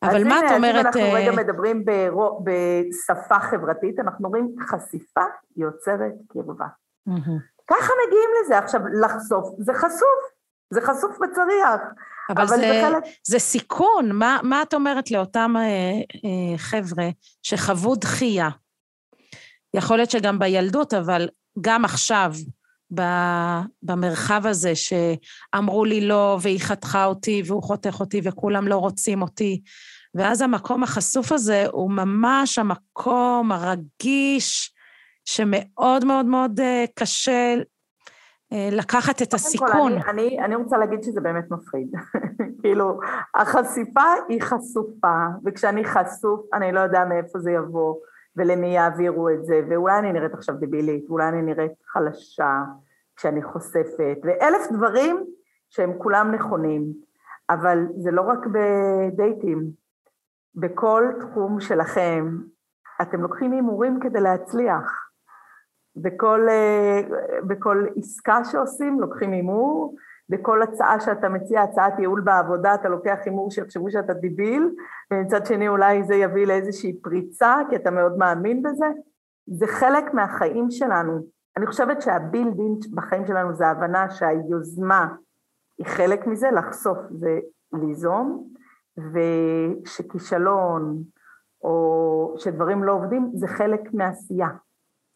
אבל 0.03 0.25
מה 0.25 0.39
את 0.39 0.45
אומרת... 0.57 0.75
אז 0.75 0.81
הנה, 0.81 0.81
אנחנו 0.81 1.13
רגע 1.13 1.31
אה, 1.31 1.37
מדברים 1.37 1.85
ברוא, 1.85 2.41
בשפה 2.45 3.41
חברתית, 3.41 4.01
אנחנו 4.01 4.27
אומרים 4.27 4.55
חשיפה 4.61 5.25
יוצרת 5.57 6.13
קרבה. 6.29 6.67
ככה 7.67 7.93
מגיעים 8.07 8.31
לזה. 8.45 8.59
עכשיו, 8.59 8.81
לחשוף, 9.03 9.49
זה 9.59 9.75
חשוף, 9.75 10.34
זה 10.75 10.81
חשוף 10.81 11.17
בצריח. 11.17 11.81
אבל, 12.31 12.43
אבל 12.43 12.47
זה, 12.47 12.57
זה, 12.57 12.83
חלק... 12.85 13.03
זה 13.27 13.39
סיכון. 13.39 14.13
מה, 14.13 14.39
מה 14.43 14.63
את 14.63 14.75
אומרת 14.75 15.11
לאותם 15.11 15.55
אה, 15.57 15.63
אה, 15.63 16.59
חבר'ה 16.59 17.09
שחוו 17.43 17.95
דחייה? 17.95 18.49
יכול 19.75 19.97
להיות 19.97 20.11
שגם 20.11 20.39
בילדות, 20.39 20.95
אבל 20.95 21.29
גם 21.61 21.85
עכשיו, 21.85 22.33
במרחב 23.83 24.47
הזה 24.47 24.73
שאמרו 24.75 25.85
לי 25.85 26.01
לא, 26.01 26.39
והיא 26.43 26.61
חתכה 26.61 27.05
אותי, 27.05 27.43
והוא 27.47 27.63
חותך 27.63 27.97
אותי, 28.01 28.21
וכולם 28.25 28.69
לא 28.69 28.77
רוצים 28.77 29.23
אותי. 29.23 29.63
ואז 30.15 30.43
המקום 30.43 30.83
החשוף 30.83 31.33
הזה 31.33 31.67
הוא 31.73 31.91
ממש 31.91 32.59
המקום 32.59 33.53
הרגיש, 33.53 34.75
שמאוד 35.25 36.05
מאוד 36.05 36.27
מאוד 36.27 36.61
אה, 36.61 36.85
קשה 36.95 37.55
לקחת 38.73 39.23
את 39.23 39.35
הסיכון. 39.35 39.93
אני, 39.93 40.03
אני, 40.09 40.45
אני 40.45 40.55
רוצה 40.55 40.79
להגיד 40.79 41.03
שזה 41.03 41.21
באמת 41.21 41.51
מפחיד. 41.51 41.89
כאילו, 42.61 43.01
החשיפה 43.35 44.13
היא 44.29 44.43
חשופה, 44.43 45.27
וכשאני 45.45 45.85
חשוף, 45.85 46.41
אני 46.55 46.73
לא 46.73 46.81
יודע 46.81 47.05
מאיפה 47.05 47.39
זה 47.39 47.51
יבוא. 47.51 47.95
ולמי 48.37 48.67
יעבירו 48.67 49.29
את 49.29 49.45
זה, 49.45 49.61
ואולי 49.71 49.99
אני 49.99 50.13
נראית 50.13 50.35
עכשיו 50.35 50.55
דבילית, 50.61 51.11
ואולי 51.11 51.29
אני 51.29 51.43
נראית 51.43 51.73
חלשה 51.87 52.63
כשאני 53.17 53.43
חושפת, 53.43 54.19
ואלף 54.23 54.73
דברים 54.73 55.25
שהם 55.71 55.93
כולם 55.99 56.35
נכונים, 56.35 56.93
אבל 57.51 57.87
זה 57.97 58.11
לא 58.11 58.23
רק 58.23 58.39
בדייטים, 58.47 59.65
בכל 60.55 61.05
תחום 61.21 61.61
שלכם, 61.61 62.39
אתם 63.03 63.21
לוקחים 63.21 63.53
הימורים 63.53 64.01
כדי 64.01 64.21
להצליח. 64.21 65.04
בכל, 65.97 66.49
אה, 66.49 67.01
בכל 67.47 67.87
עסקה 67.97 68.45
שעושים 68.45 69.01
לוקחים 69.01 69.33
הימור, 69.33 69.97
בכל 70.29 70.63
הצעה 70.63 71.01
שאתה 71.01 71.29
מציע, 71.29 71.63
הצעת 71.63 71.99
ייעול 71.99 72.21
בעבודה, 72.21 72.75
אתה 72.75 72.89
לוקח 72.89 73.19
הימור 73.25 73.51
שיחשבו 73.51 73.91
שאתה 73.91 74.15
דיביל, 74.15 74.71
ומצד 75.13 75.47
שני 75.47 75.69
אולי 75.69 76.05
זה 76.05 76.15
יביא 76.15 76.47
לאיזושהי 76.47 77.01
פריצה, 77.03 77.55
כי 77.71 77.77
אתה 77.77 77.91
מאוד 77.91 78.19
מאמין 78.19 78.63
בזה. 78.63 78.87
זה 79.47 79.67
חלק 79.67 80.15
מהחיים 80.15 80.71
שלנו. 80.71 81.21
אני 81.57 81.67
חושבת 81.67 82.03
שהבילדין 82.03 82.75
בחיים 82.95 83.27
שלנו 83.27 83.55
זה 83.55 83.67
ההבנה 83.67 84.11
שהיוזמה 84.11 85.09
היא 85.79 85.87
חלק 85.87 86.27
מזה, 86.27 86.51
לחשוף 86.51 86.99
זה 87.11 87.39
ליזום, 87.73 88.49
ושכישלון 89.83 91.03
או 91.63 92.35
שדברים 92.39 92.85
לא 92.85 92.93
עובדים 92.93 93.31
זה 93.35 93.49
חלק 93.49 93.81
מהעשייה. 93.93 94.49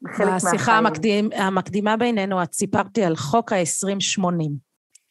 בשיחה 0.02 0.72
המקדים, 0.72 1.28
המקדימה 1.36 1.96
בינינו 1.96 2.42
את 2.42 2.52
סיפרתי 2.52 3.04
על 3.04 3.16
חוק 3.16 3.52
ה-2080. 3.52 4.50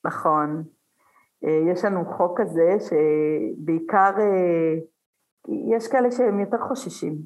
נכון. 0.06 0.64
אה, 1.46 1.72
יש 1.74 1.86
לנו 1.86 2.06
חוק 2.18 2.42
כזה 2.42 2.78
שבעיקר 2.80 4.12
אה, 4.20 4.76
יש 5.78 5.88
כאלה 5.88 6.12
שהם 6.12 6.40
יותר 6.40 6.58
חוששים. 6.68 7.18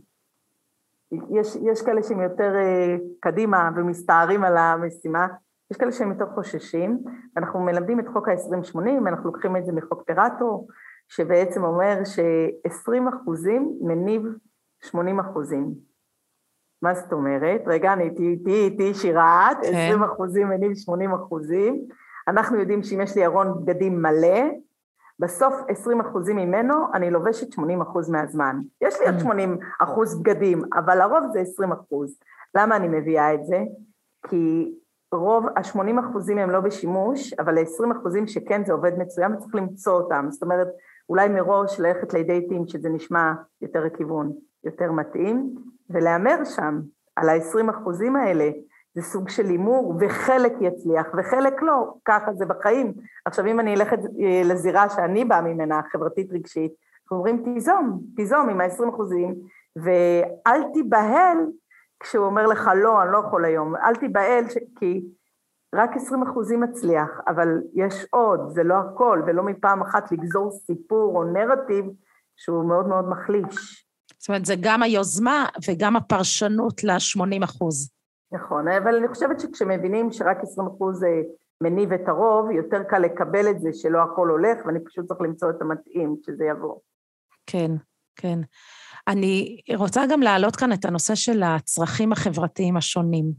יש, 1.12 1.56
יש 1.72 1.82
כאלה 1.82 2.04
שהם 2.04 2.22
יותר 2.22 2.56
אה, 2.56 2.96
קדימה 3.20 3.70
ומסתערים 3.76 4.44
על 4.44 4.58
המשימה, 4.58 5.28
יש 5.72 5.78
כאלה 5.78 5.92
שהם 5.92 6.12
יותר 6.12 6.26
חוששים, 6.36 7.00
ואנחנו 7.36 7.60
מלמדים 7.60 8.00
את 8.00 8.06
חוק 8.14 8.28
ה-2080, 8.28 9.08
אנחנו 9.08 9.26
לוקחים 9.26 9.58
את 9.58 9.66
זה 9.66 9.72
מחוק 9.72 10.04
פרטו, 10.08 10.68
שבעצם 11.10 11.64
אומר 11.64 12.04
ש-20 12.06 13.10
אחוזים 13.10 13.78
מניב 13.82 14.22
80 14.84 15.20
אחוזים. 15.20 15.91
מה 16.82 16.94
זאת 16.94 17.14
אומרת? 17.14 17.62
רגע, 17.68 17.94
אני 17.94 18.04
איתי, 18.04 18.38
איתי, 18.48 18.94
שירת, 18.94 19.58
כן. 19.62 19.88
20 19.88 20.04
אחוזים 20.04 20.50
מניב 20.50 20.74
80 20.74 21.14
אחוזים. 21.14 21.88
אנחנו 22.28 22.60
יודעים 22.60 22.84
שאם 22.84 23.02
יש 23.02 23.16
לי 23.16 23.26
ארון 23.26 23.66
בגדים 23.66 24.02
מלא, 24.02 24.44
בסוף 25.20 25.54
20 25.68 26.02
אחוזים 26.02 26.36
ממנו 26.36 26.76
אני 26.94 27.12
לובשת 27.12 27.52
80 27.52 27.82
אחוז 27.82 28.10
מהזמן. 28.10 28.60
יש 28.82 29.00
לי 29.00 29.06
עוד 29.06 29.20
80 29.20 29.58
mm. 29.60 29.84
אחוז 29.84 30.22
בגדים, 30.22 30.62
אבל 30.74 30.98
לרוב 30.98 31.24
זה 31.34 31.40
20 31.40 31.72
אחוז. 31.72 32.20
למה 32.56 32.76
אני 32.76 32.88
מביאה 32.88 33.34
את 33.34 33.46
זה? 33.46 33.64
כי 34.28 34.74
רוב 35.12 35.46
ה-80 35.56 36.00
אחוזים 36.00 36.38
הם 36.38 36.50
לא 36.50 36.60
בשימוש, 36.60 37.34
אבל 37.34 37.58
ה-20 37.58 37.98
אחוזים 38.00 38.28
שכן 38.28 38.66
זה 38.66 38.74
עובד 38.74 38.98
מצוין 38.98 39.34
וצריך 39.34 39.56
למצוא 39.56 39.94
אותם. 39.94 40.28
זאת 40.30 40.44
אומרת, 40.44 40.68
אולי 41.10 41.28
מראש 41.28 41.80
ללכת 41.80 42.14
לדייטים 42.14 42.68
שזה 42.68 42.90
נשמע 42.90 43.34
יותר 43.62 43.84
לכיוון 43.86 44.32
יותר 44.64 44.92
מתאים, 44.92 45.56
ולהמר 45.94 46.46
שם 46.46 46.80
על 47.16 47.30
ה-20 47.30 47.72
אחוזים 47.72 48.16
האלה, 48.16 48.50
זה 48.96 49.02
סוג 49.02 49.30
של 49.30 49.46
הימור, 49.46 49.96
וחלק 50.00 50.54
יצליח 50.62 51.08
וחלק 51.18 51.62
לא, 51.62 51.94
ככה 52.06 52.34
זה 52.34 52.46
בחיים. 52.46 52.94
עכשיו, 53.26 53.46
אם 53.46 53.60
אני 53.60 53.76
אלך 53.76 53.94
אה, 53.94 54.42
לזירה 54.46 54.90
שאני 54.90 55.26
באה 55.26 55.42
ממנה, 55.42 55.82
חברתית-רגשית, 55.92 56.72
אנחנו 57.04 57.18
אומרים, 57.18 57.44
תיזום, 57.44 58.02
תיזום 58.16 58.50
עם 58.50 58.62
ה-20 58.62 58.90
אחוזים, 58.90 59.36
ואל 59.76 60.64
תיבהל 60.74 61.38
כשהוא 62.00 62.26
אומר 62.26 62.48
לך, 62.48 62.70
לא, 62.76 63.04
אני 63.04 63.12
לא 63.12 63.18
יכול 63.18 63.46
היום, 63.46 63.76
אל 63.76 63.96
תיבהל, 63.96 64.50
ש... 64.50 64.58
כי 64.80 65.06
רק 65.76 65.96
20 65.96 66.24
אחוזים 66.24 66.62
מצליח, 66.62 67.10
אבל 67.28 67.48
יש 67.74 68.06
עוד, 68.12 68.40
זה 68.50 68.64
לא 68.64 68.74
הכל, 68.74 69.22
ולא 69.26 69.44
מפעם 69.44 69.82
אחת 69.82 70.12
לגזור 70.12 70.52
סיפור 70.52 71.18
או 71.18 71.24
נרטיב 71.24 71.86
שהוא 72.36 72.66
מאוד 72.66 72.88
מאוד 72.88 73.10
מחליש. 73.10 73.86
זאת 74.22 74.30
אומרת, 74.30 74.46
זה 74.46 74.56
גם 74.62 74.84
היוזמה 74.84 75.46
וגם 75.68 75.96
הפרשנות 75.96 76.84
ל-80 76.84 77.44
אחוז. 77.44 77.92
נכון, 78.32 78.68
אבל 78.68 78.96
אני 78.96 79.08
חושבת 79.08 79.40
שכשמבינים 79.40 80.12
שרק 80.12 80.38
20 80.44 80.68
אחוז 80.68 81.04
אה, 81.04 81.10
מניב 81.62 81.94
את 81.94 82.08
הרוב, 82.08 82.52
יותר 82.52 82.84
קל 82.84 83.00
לקבל 83.00 83.50
את 83.50 83.62
זה 83.62 83.70
שלא 83.74 84.00
הכל 84.04 84.30
הולך, 84.30 84.66
ואני 84.66 84.80
פשוט 84.86 85.06
צריך 85.06 85.22
למצוא 85.22 85.50
את 85.50 85.62
המתאים 85.62 86.16
כשזה 86.24 86.46
יבוא. 86.46 86.76
כן, 87.48 87.72
כן. 88.16 88.40
אני 89.08 89.62
רוצה 89.76 90.02
גם 90.12 90.22
להעלות 90.22 90.56
כאן 90.56 90.74
את 90.74 90.86
הנושא 90.86 91.16
של 91.16 91.44
הצרכים 91.44 92.12
החברתיים 92.12 92.78
השונים. 92.78 93.32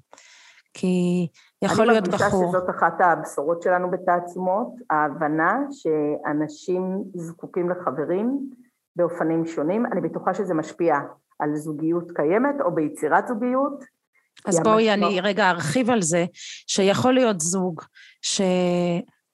כי 0.74 1.26
יכול 1.62 1.86
להיות 1.86 2.08
בחור... 2.08 2.26
אני 2.26 2.32
מרגישה 2.32 2.48
שזאת 2.48 2.70
אחת 2.70 3.00
הבשורות 3.00 3.62
שלנו 3.62 3.90
בתעצומות, 3.90 4.68
ההבנה 4.90 5.52
שאנשים 5.70 7.04
זקוקים 7.14 7.70
לחברים 7.70 8.50
באופנים 8.96 9.46
שונים. 9.46 9.86
אני 9.86 10.00
בטוחה 10.00 10.34
שזה 10.34 10.54
משפיע 10.54 10.94
על 11.38 11.56
זוגיות 11.56 12.10
קיימת 12.16 12.54
או 12.60 12.74
ביצירת 12.74 13.28
זוגיות, 13.28 13.84
אז 14.46 14.60
בואי 14.60 14.92
אני 14.92 15.20
רגע 15.20 15.50
ארחיב 15.50 15.90
על 15.90 16.02
זה, 16.02 16.24
שיכול 16.66 17.14
להיות 17.14 17.40
זוג 17.40 17.82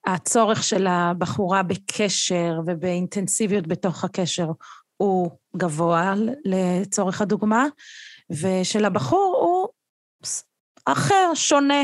הצורך 0.05 0.63
של 0.63 0.87
הבחורה 0.87 1.63
בקשר 1.63 2.59
ובאינטנסיביות 2.65 3.67
בתוך 3.67 4.03
הקשר 4.03 4.51
הוא 4.97 5.31
גבוה 5.55 6.13
לצורך 6.45 7.21
הדוגמה, 7.21 7.65
ושל 8.29 8.85
הבחור 8.85 9.37
הוא 9.41 9.67
אחר, 10.85 11.31
שונה, 11.33 11.83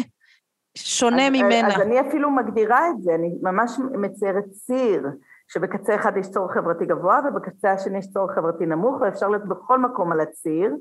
שונה 0.78 1.28
אז, 1.28 1.32
ממנה. 1.34 1.76
אז 1.76 1.82
אני 1.82 2.02
אפילו 2.02 2.32
מגדירה 2.32 2.90
את 2.90 3.02
זה, 3.02 3.16
אני 3.16 3.30
ממש 3.42 3.72
מציירת 4.02 4.46
ציר, 4.52 5.02
שבקצה 5.48 5.96
אחד 5.96 6.18
יש 6.18 6.32
צורך 6.32 6.52
חברתי 6.52 6.86
גבוה 6.86 7.20
ובקצה 7.28 7.72
השני 7.72 7.98
יש 7.98 8.12
צורך 8.12 8.32
חברתי 8.32 8.66
נמוך, 8.66 9.02
ואפשר 9.02 9.30
להיות 9.30 9.46
בכל 9.46 9.80
מקום 9.80 10.12
על 10.12 10.20
הציר, 10.20 10.76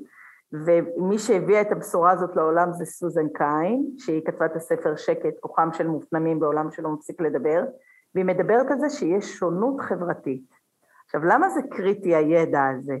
ומי 0.53 1.19
שהביאה 1.19 1.61
את 1.61 1.71
הבשורה 1.71 2.11
הזאת 2.11 2.35
לעולם 2.35 2.73
זה 2.73 2.85
סוזן 2.85 3.27
קין, 3.33 3.85
שהיא 3.97 4.25
כתבה 4.25 4.45
את 4.45 4.55
הספר 4.55 4.95
שקט, 4.95 5.39
כוחם 5.39 5.69
של 5.73 5.87
מופנמים 5.87 6.39
בעולם 6.39 6.71
שלא 6.71 6.89
מפסיק 6.89 7.21
לדבר, 7.21 7.63
והיא 8.15 8.25
מדברת 8.25 8.71
על 8.71 8.79
זה 8.79 8.89
שיש 8.89 9.25
שונות 9.25 9.81
חברתית. 9.81 10.55
עכשיו, 11.05 11.25
למה 11.25 11.49
זה 11.49 11.59
קריטי 11.71 12.15
הידע 12.15 12.63
הזה? 12.65 12.95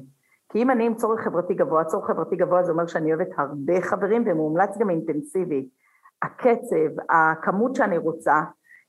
כי 0.49 0.61
אם 0.61 0.71
אני 0.71 0.85
עם 0.85 0.95
צורך 0.95 1.21
חברתי 1.21 1.53
גבוה, 1.53 1.83
צורך 1.83 2.07
חברתי 2.07 2.35
גבוה 2.35 2.63
זה 2.63 2.71
אומר 2.71 2.87
שאני 2.87 3.13
אוהבת 3.13 3.29
הרבה 3.37 3.81
חברים 3.81 4.23
ומומלץ 4.25 4.77
גם 4.77 4.89
אינטנסיבי. 4.89 5.69
הקצב, 6.21 7.01
הכמות 7.09 7.75
שאני 7.75 7.97
רוצה, 7.97 8.41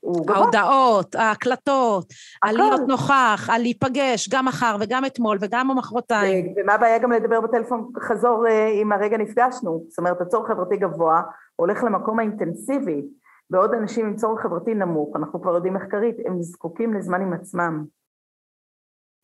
הוא 0.07 0.27
גבוה. 0.27 0.37
ההודעות, 0.37 1.15
ההקלטות, 1.15 2.07
על 2.43 2.57
להיות 2.57 2.81
נוכח, 2.89 3.49
על 3.53 3.63
להיפגש, 3.63 4.29
גם 4.29 4.45
מחר 4.45 4.77
וגם 4.81 5.05
אתמול 5.05 5.39
וגם 5.41 5.79
מחרתיים. 5.79 6.55
ומה 6.57 6.75
הבעיה 6.75 6.99
גם 6.99 7.13
לדבר 7.13 7.41
בטלפון 7.41 7.91
חזור 8.01 8.45
אם 8.83 8.93
אה, 8.93 8.99
הרגע 8.99 9.17
נפגשנו? 9.17 9.85
זאת 9.89 9.99
אומרת, 9.99 10.21
הצורך 10.21 10.49
חברתי 10.49 10.77
גבוה 10.77 11.23
הולך 11.57 11.85
למקום 11.85 12.19
האינטנסיבי, 12.19 13.03
בעוד 13.51 13.75
אנשים 13.75 14.07
עם 14.07 14.17
צורך 14.17 14.43
חברתי 14.43 14.75
נמוך, 14.75 15.17
אנחנו 15.17 15.43
כבר 15.43 15.55
יודעים 15.55 15.75
מחקרית, 15.75 16.17
הם 16.27 16.43
זקוקים 16.43 16.95
לזמן 16.95 17.23
עם 17.23 17.33
עצמם. 17.33 17.85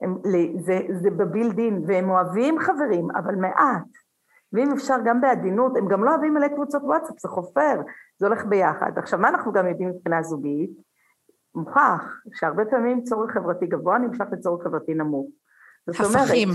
הם, 0.01 0.19
זה, 0.59 0.81
זה 1.03 1.11
בבילדין, 1.11 1.85
והם 1.87 2.11
אוהבים 2.11 2.59
חברים, 2.59 3.09
אבל 3.11 3.35
מעט. 3.35 3.89
ואם 4.53 4.73
אפשר 4.73 4.97
גם 5.05 5.21
בעדינות, 5.21 5.77
הם 5.77 5.89
גם 5.89 6.05
לא 6.05 6.11
אוהבים 6.11 6.35
מלא 6.35 6.49
קבוצות 6.49 6.83
וואטסאפ, 6.83 7.21
זה 7.21 7.29
חופר, 7.29 7.81
זה 8.19 8.27
הולך 8.27 8.45
ביחד. 8.45 8.93
עכשיו, 8.97 9.19
מה 9.19 9.29
אנחנו 9.29 9.53
גם 9.53 9.67
יודעים 9.67 9.89
מבחינה 9.89 10.23
זוגית? 10.23 10.71
מוכח 11.55 12.05
שהרבה 12.35 12.65
פעמים 12.65 13.03
צורך 13.03 13.31
חברתי 13.31 13.67
גבוה 13.67 13.99
נמשך 13.99 14.25
לצורך 14.33 14.63
חברתי 14.63 14.95
נמוך. 14.95 15.27
זאת 15.87 16.17
הפכים. 16.17 16.49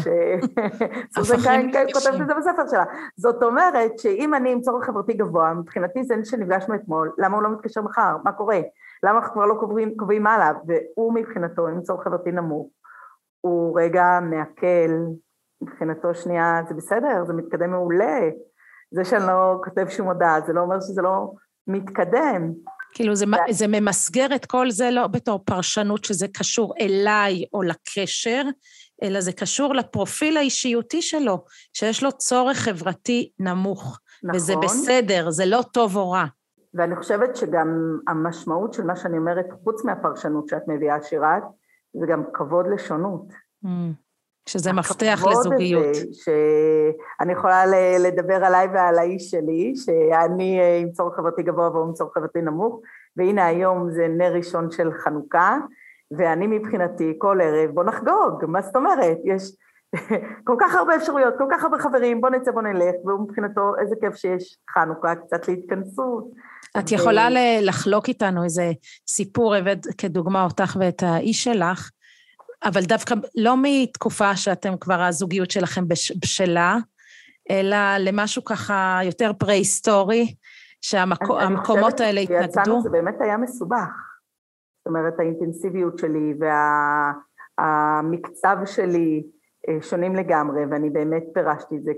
סוזן 1.16 1.38
קיין 1.44 1.72
כותבת 1.94 2.22
את 2.22 2.28
זה 2.28 2.34
בספר 2.34 2.68
שלה. 2.68 2.84
זאת 3.18 3.44
אומרת 3.44 4.00
שאם 4.00 4.34
אני 4.34 4.52
עם 4.52 4.62
צורך 4.62 4.86
חברתי 4.86 5.14
גבוה, 5.14 5.54
מבחינתי 5.54 6.04
זה 6.04 6.16
שנפגשנו 6.24 6.76
אתמול, 6.76 7.14
למה 7.18 7.36
הוא 7.36 7.44
לא 7.44 7.50
מתקשר 7.50 7.82
מחר? 7.82 8.18
מה 8.24 8.32
קורה? 8.32 8.60
למה 9.04 9.20
אנחנו 9.20 9.34
כבר 9.34 9.46
לא 9.46 9.56
קובעים, 9.60 9.98
קובעים 9.98 10.28
הלאה? 10.28 10.52
והוא 10.68 11.14
מבחינתו 11.14 11.68
עם 11.68 11.82
צורך 11.82 12.04
חברתי 12.04 12.32
נמוך, 12.32 12.70
הוא 13.42 13.80
רגע 13.80 14.20
מעכל, 14.22 14.92
מבחינתו 15.62 16.16
שנייה, 16.16 16.62
זה 16.68 16.74
בסדר, 16.74 17.26
זה 17.28 17.34
מתקדם 17.34 17.72
מעולה. 17.72 18.30
זה 18.92 19.06
שאני 19.06 19.28
לא 19.28 19.62
כותב 19.64 19.86
שום 19.90 20.08
הודעה, 20.08 20.42
זה 20.42 20.54
לא 20.54 20.62
אומר 20.62 20.80
שזה 20.80 21.02
לא 21.02 21.32
מתקדם. 21.68 22.54
כאילו 22.94 23.16
זה, 23.16 23.26
ו... 23.26 23.54
זה 23.54 23.68
ממסגר 23.68 24.36
את 24.36 24.46
כל 24.46 24.72
זה 24.72 24.92
לא 24.92 25.08
בתור 25.08 25.40
פרשנות 25.46 26.06
שזה 26.06 26.28
קשור 26.28 26.74
אליי 26.80 27.46
או 27.54 27.62
לקשר, 27.62 28.42
אלא 29.04 29.22
זה 29.22 29.32
קשור 29.32 29.76
לפרופיל 29.76 30.38
האישיותי 30.38 31.02
שלו, 31.02 31.46
שיש 31.74 32.04
לו 32.04 32.12
צורך 32.12 32.58
חברתי 32.58 33.32
נמוך. 33.40 34.00
נכון. 34.24 34.36
וזה 34.36 34.54
בסדר, 34.64 35.30
זה 35.30 35.46
לא 35.46 35.62
טוב 35.72 35.96
או 35.96 36.12
רע. 36.12 36.26
ואני 36.74 36.96
חושבת 36.96 37.36
שגם 37.36 37.98
המשמעות 38.08 38.74
של 38.74 38.84
מה 38.84 38.96
שאני 38.96 39.18
אומרת, 39.18 39.46
חוץ 39.64 39.86
מהפרשנות 39.86 40.48
שאת 40.48 40.64
מביאה, 40.68 41.02
שירת, 41.02 41.44
זה 41.94 42.06
גם 42.12 42.24
כבוד 42.34 42.66
לשונות. 42.68 43.34
Mm. 43.66 43.68
שזה 44.48 44.74
מפתח 44.74 45.24
לזוגיות. 45.32 45.86
הזה, 45.90 46.06
שאני 46.12 47.34
יכולה 47.34 47.64
לדבר 48.00 48.46
עליי 48.46 48.68
ועל 48.74 49.00
האיש 49.00 49.32
שלי, 49.32 49.74
שאני 49.76 50.60
אה, 50.60 50.78
עם 50.78 50.92
צורך 50.92 51.16
חברתי 51.16 51.44
גבוה 51.44 51.70
והוא 51.70 51.88
עם 51.88 51.94
צורך 51.94 52.14
חברתי 52.14 52.42
נמוך, 52.42 52.82
והנה 53.18 53.46
היום 53.46 53.92
זה 53.92 54.08
נר 54.08 54.34
ראשון 54.34 54.72
של 54.72 54.92
חנוכה, 55.04 55.58
ואני 56.12 56.48
מבחינתי 56.48 57.14
כל 57.18 57.40
ערב, 57.42 57.72
בוא 57.72 57.84
נחגוג, 57.84 58.46
מה 58.48 58.62
זאת 58.62 58.76
אומרת? 58.76 59.18
יש 59.26 59.52
כל 60.48 60.56
כך 60.60 60.76
הרבה 60.76 60.96
אפשרויות, 60.96 61.34
כל 61.38 61.48
כך 61.52 61.64
הרבה 61.64 61.80
חברים, 61.80 62.22
בוא 62.22 62.30
נצא, 62.30 62.52
בוא 62.52 62.62
נלך, 62.62 62.96
והוא 63.06 63.20
מבחינתו, 63.20 63.62
איזה 63.82 63.96
כיף 64.02 64.16
שיש 64.16 64.58
חנוכה, 64.74 65.16
קצת 65.16 65.48
להתכנסות. 65.48 66.24
את 66.80 66.92
יכולה 66.92 67.28
לחלוק 67.62 68.08
איתנו 68.08 68.44
איזה 68.44 68.72
סיפור, 69.08 69.56
הבאת 69.56 69.88
כדוגמה 69.98 70.44
אותך 70.44 70.78
ואת 70.80 71.04
האיש 71.04 71.44
שלך, 71.44 71.90
אבל 72.64 72.82
דווקא 72.82 73.16
לא 73.36 73.56
מתקופה 73.62 74.36
שאתם 74.36 74.78
כבר, 74.78 75.02
הזוגיות 75.02 75.52
שלכם 75.52 75.84
בשלה, 76.24 76.78
אלא 77.50 77.98
למשהו 78.00 78.44
ככה 78.44 79.00
יותר 79.04 79.32
פרה-היסטורי, 79.34 80.36
שהמקומות 80.82 82.00
האלה 82.00 82.22
התנגדו. 82.22 82.44
אני 82.44 82.48
חושבת 82.48 82.84
זה 82.84 82.90
באמת 82.90 83.16
היה 83.22 83.38
מסובך. 83.38 84.18
זאת 84.78 84.88
אומרת, 84.88 85.20
האינטנסיביות 85.20 86.00
שלי 86.00 86.34
והמקצב 87.60 88.58
שלי 88.66 89.24
אה, 89.70 89.78
שונים 89.82 90.16
לגמרי, 90.16 90.66
ואני 90.72 90.90
באמת 90.90 91.24
פירשתי 91.34 91.76
את 91.76 91.84
זה 91.84 91.92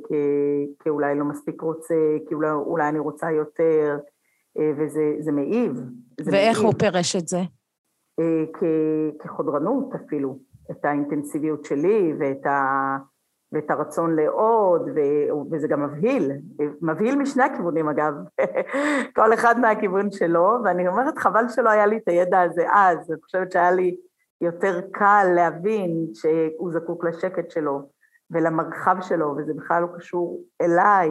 כאולי 0.80 1.16
לא 1.20 1.26
מספיק 1.26 1.62
רוצה, 1.62 1.96
כי 2.28 2.34
אולי, 2.34 2.52
אולי 2.52 2.90
אני 2.90 3.00
רוצה 3.00 3.32
יותר, 3.32 3.98
אה, 4.60 4.72
וזה 4.78 5.32
מעיב. 5.32 5.82
ואיך 6.26 6.58
מעיב. 6.58 6.66
הוא 6.66 6.74
פירש 6.80 7.16
את 7.16 7.28
זה? 7.28 7.40
אה, 8.20 8.46
כחודרנות 9.20 9.96
אפילו. 9.96 10.49
את 10.72 10.86
האינטנסיביות 10.86 11.66
שלי 11.66 12.14
ואת, 12.20 12.46
ה, 12.46 12.98
ואת 13.52 13.72
הרצון 13.72 14.16
לעוד, 14.16 14.82
ו, 14.96 15.00
וזה 15.52 15.68
גם 15.68 15.84
מבהיל, 15.84 16.32
מבהיל 16.82 17.16
משני 17.16 17.44
הכיוונים 17.44 17.90
אגב, 17.90 18.14
כל 19.16 19.34
אחד 19.34 19.60
מהכיוון 19.60 20.12
שלו, 20.12 20.58
ואני 20.64 20.88
אומרת 20.88 21.18
חבל 21.18 21.50
שלא 21.50 21.70
היה 21.70 21.86
לי 21.86 21.98
את 21.98 22.08
הידע 22.08 22.42
הזה 22.42 22.66
אז, 22.74 23.12
אני 23.12 23.22
חושבת 23.22 23.52
שהיה 23.52 23.72
לי 23.72 23.96
יותר 24.42 24.82
קל 24.92 25.26
להבין 25.36 26.08
שהוא 26.14 26.72
זקוק 26.74 27.06
לשקט 27.06 27.52
שלו 27.52 27.90
ולמרחב 28.32 28.96
שלו, 29.02 29.36
וזה 29.38 29.54
בכלל 29.54 29.82
לא 29.82 29.88
קשור 29.98 30.44
אליי, 30.62 31.10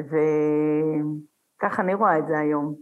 וככה 0.00 1.82
אני 1.82 1.94
רואה 1.94 2.18
את 2.18 2.26
זה 2.26 2.38
היום. 2.38 2.74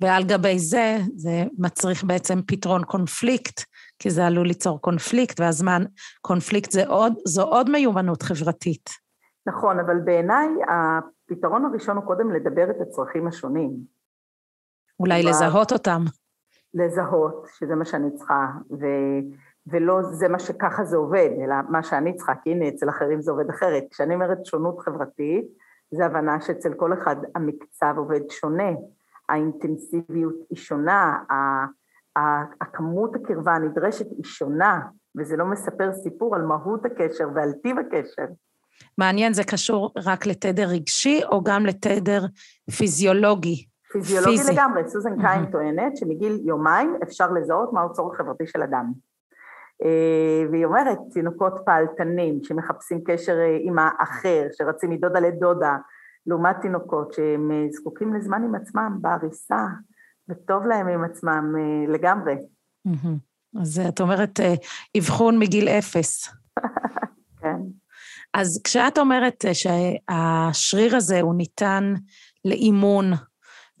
ועל 0.00 0.24
גבי 0.24 0.58
זה, 0.58 0.96
זה 1.16 1.44
מצריך 1.58 2.04
בעצם 2.04 2.38
פתרון 2.46 2.84
קונפליקט, 2.84 3.60
כי 4.02 4.10
זה 4.10 4.26
עלול 4.26 4.46
ליצור 4.46 4.80
קונפליקט, 4.80 5.40
והזמן, 5.40 5.82
קונפליקט 6.20 6.70
זה 6.70 6.86
עוד, 6.86 7.12
זו 7.26 7.42
עוד 7.42 7.70
מיומנות 7.70 8.22
חברתית. 8.22 8.90
נכון, 9.46 9.80
אבל 9.80 9.98
בעיניי 10.04 10.48
הפתרון 10.68 11.64
הראשון 11.64 11.96
הוא 11.96 12.04
קודם 12.04 12.32
לדבר 12.32 12.70
את 12.70 12.76
הצרכים 12.80 13.26
השונים. 13.26 13.70
אולי 15.00 15.22
לזהות 15.22 15.72
אותם. 15.72 16.02
לזהות, 16.74 17.46
שזה 17.58 17.74
מה 17.74 17.84
שאני 17.84 18.10
צריכה, 18.14 18.46
ו... 18.70 18.86
ולא 19.66 20.02
זה 20.02 20.28
מה 20.28 20.38
שככה 20.38 20.84
זה 20.84 20.96
עובד, 20.96 21.30
אלא 21.44 21.54
מה 21.68 21.82
שאני 21.82 22.16
צריכה, 22.16 22.32
כי 22.42 22.50
הנה, 22.50 22.68
אצל 22.68 22.88
אחרים 22.88 23.22
זה 23.22 23.30
עובד 23.30 23.50
אחרת. 23.50 23.84
כשאני 23.90 24.14
אומרת 24.14 24.46
שונות 24.46 24.80
חברתית, 24.80 25.44
זה 25.90 26.06
הבנה 26.06 26.40
שאצל 26.40 26.74
כל 26.74 26.92
אחד 26.92 27.16
המקצב 27.34 27.94
עובד 27.96 28.30
שונה, 28.30 28.70
האינטנסיביות 29.28 30.34
היא 30.50 30.58
שונה, 30.58 31.18
הכמות 32.60 33.16
הקרבה 33.16 33.54
הנדרשת 33.54 34.06
היא 34.10 34.24
שונה, 34.24 34.80
וזה 35.18 35.36
לא 35.36 35.44
מספר 35.44 35.92
סיפור 35.92 36.34
על 36.34 36.42
מהות 36.42 36.84
הקשר 36.84 37.28
ועל 37.34 37.52
טיב 37.52 37.76
הקשר. 37.78 38.26
מעניין, 38.98 39.32
זה 39.32 39.44
קשור 39.44 39.92
רק 40.06 40.26
לתדר 40.26 40.68
רגשי 40.68 41.20
או 41.24 41.42
גם 41.42 41.66
לתדר 41.66 42.22
פיזיולוגי? 42.76 43.66
פיזיולוגי 43.92 44.36
פיזי. 44.38 44.52
לגמרי. 44.52 44.82
סוזן 44.88 45.12
mm-hmm. 45.12 45.22
קיין 45.22 45.46
טוענת 45.46 45.96
שמגיל 45.96 46.40
יומיים 46.44 46.96
אפשר 47.02 47.30
לזהות 47.30 47.72
מהו 47.72 47.92
צורך 47.92 48.18
חברתי 48.18 48.46
של 48.46 48.62
אדם. 48.62 48.92
אה, 49.84 50.50
והיא 50.50 50.64
אומרת, 50.64 50.98
תינוקות 51.12 51.52
פעלתנים 51.64 52.44
שמחפשים 52.44 53.00
קשר 53.04 53.32
אה, 53.38 53.58
עם 53.60 53.78
האחר, 53.78 54.46
שרצים 54.52 54.90
מדודה 54.90 55.20
לדודה, 55.20 55.76
לעומת 56.26 56.56
תינוקות 56.62 57.12
שהם 57.12 57.50
אה, 57.50 57.66
זקוקים 57.70 58.14
לזמן 58.14 58.42
עם 58.44 58.54
עצמם 58.54 58.98
בעריסה, 59.00 59.66
וטוב 60.28 60.66
להם 60.66 60.88
עם 60.88 61.04
עצמם 61.04 61.54
אה, 61.58 61.92
לגמרי. 61.92 62.34
אז 63.60 63.80
את 63.88 64.00
אומרת, 64.00 64.40
אה, 64.40 64.54
אבחון 64.98 65.38
מגיל 65.38 65.68
אפס. 65.68 66.28
כן. 67.40 67.56
אז 68.34 68.60
כשאת 68.64 68.98
אומרת 68.98 69.44
אה, 69.44 69.50
שהשריר 69.54 70.96
הזה 70.96 71.20
הוא 71.20 71.34
ניתן 71.34 71.94
לאימון 72.44 73.12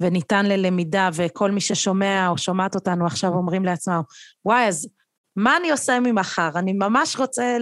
וניתן 0.00 0.46
ללמידה, 0.46 1.08
וכל 1.16 1.50
מי 1.50 1.60
ששומע 1.60 2.28
או 2.28 2.38
שומעת 2.38 2.74
אותנו 2.74 3.06
עכשיו 3.06 3.32
אומרים 3.32 3.64
לעצמם, 3.64 4.00
וואי, 4.44 4.68
אז 4.68 4.88
מה 5.36 5.56
אני 5.56 5.70
עושה 5.70 6.00
ממחר? 6.00 6.50
אני 6.56 6.72
ממש 6.72 7.16
רוצה 7.16 7.56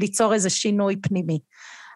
ליצור 0.00 0.34
איזה 0.34 0.50
שינוי 0.50 0.96
פנימי. 0.96 1.38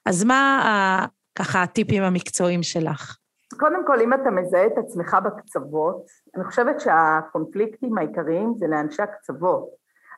אז 0.06 0.24
מה 0.24 1.06
ככה 1.34 1.62
הטיפים 1.62 2.02
המקצועיים 2.02 2.62
שלך? 2.62 3.16
קודם 3.58 3.86
כל, 3.86 4.00
אם 4.00 4.14
אתה 4.14 4.30
מזהה 4.30 4.66
את 4.66 4.78
עצמך 4.78 5.16
בקצוות, 5.24 6.06
אני 6.36 6.44
חושבת 6.44 6.80
שהקונפליקטים 6.80 7.98
העיקריים 7.98 8.54
זה 8.56 8.66
לאנשי 8.66 9.02
הקצוות. 9.02 9.68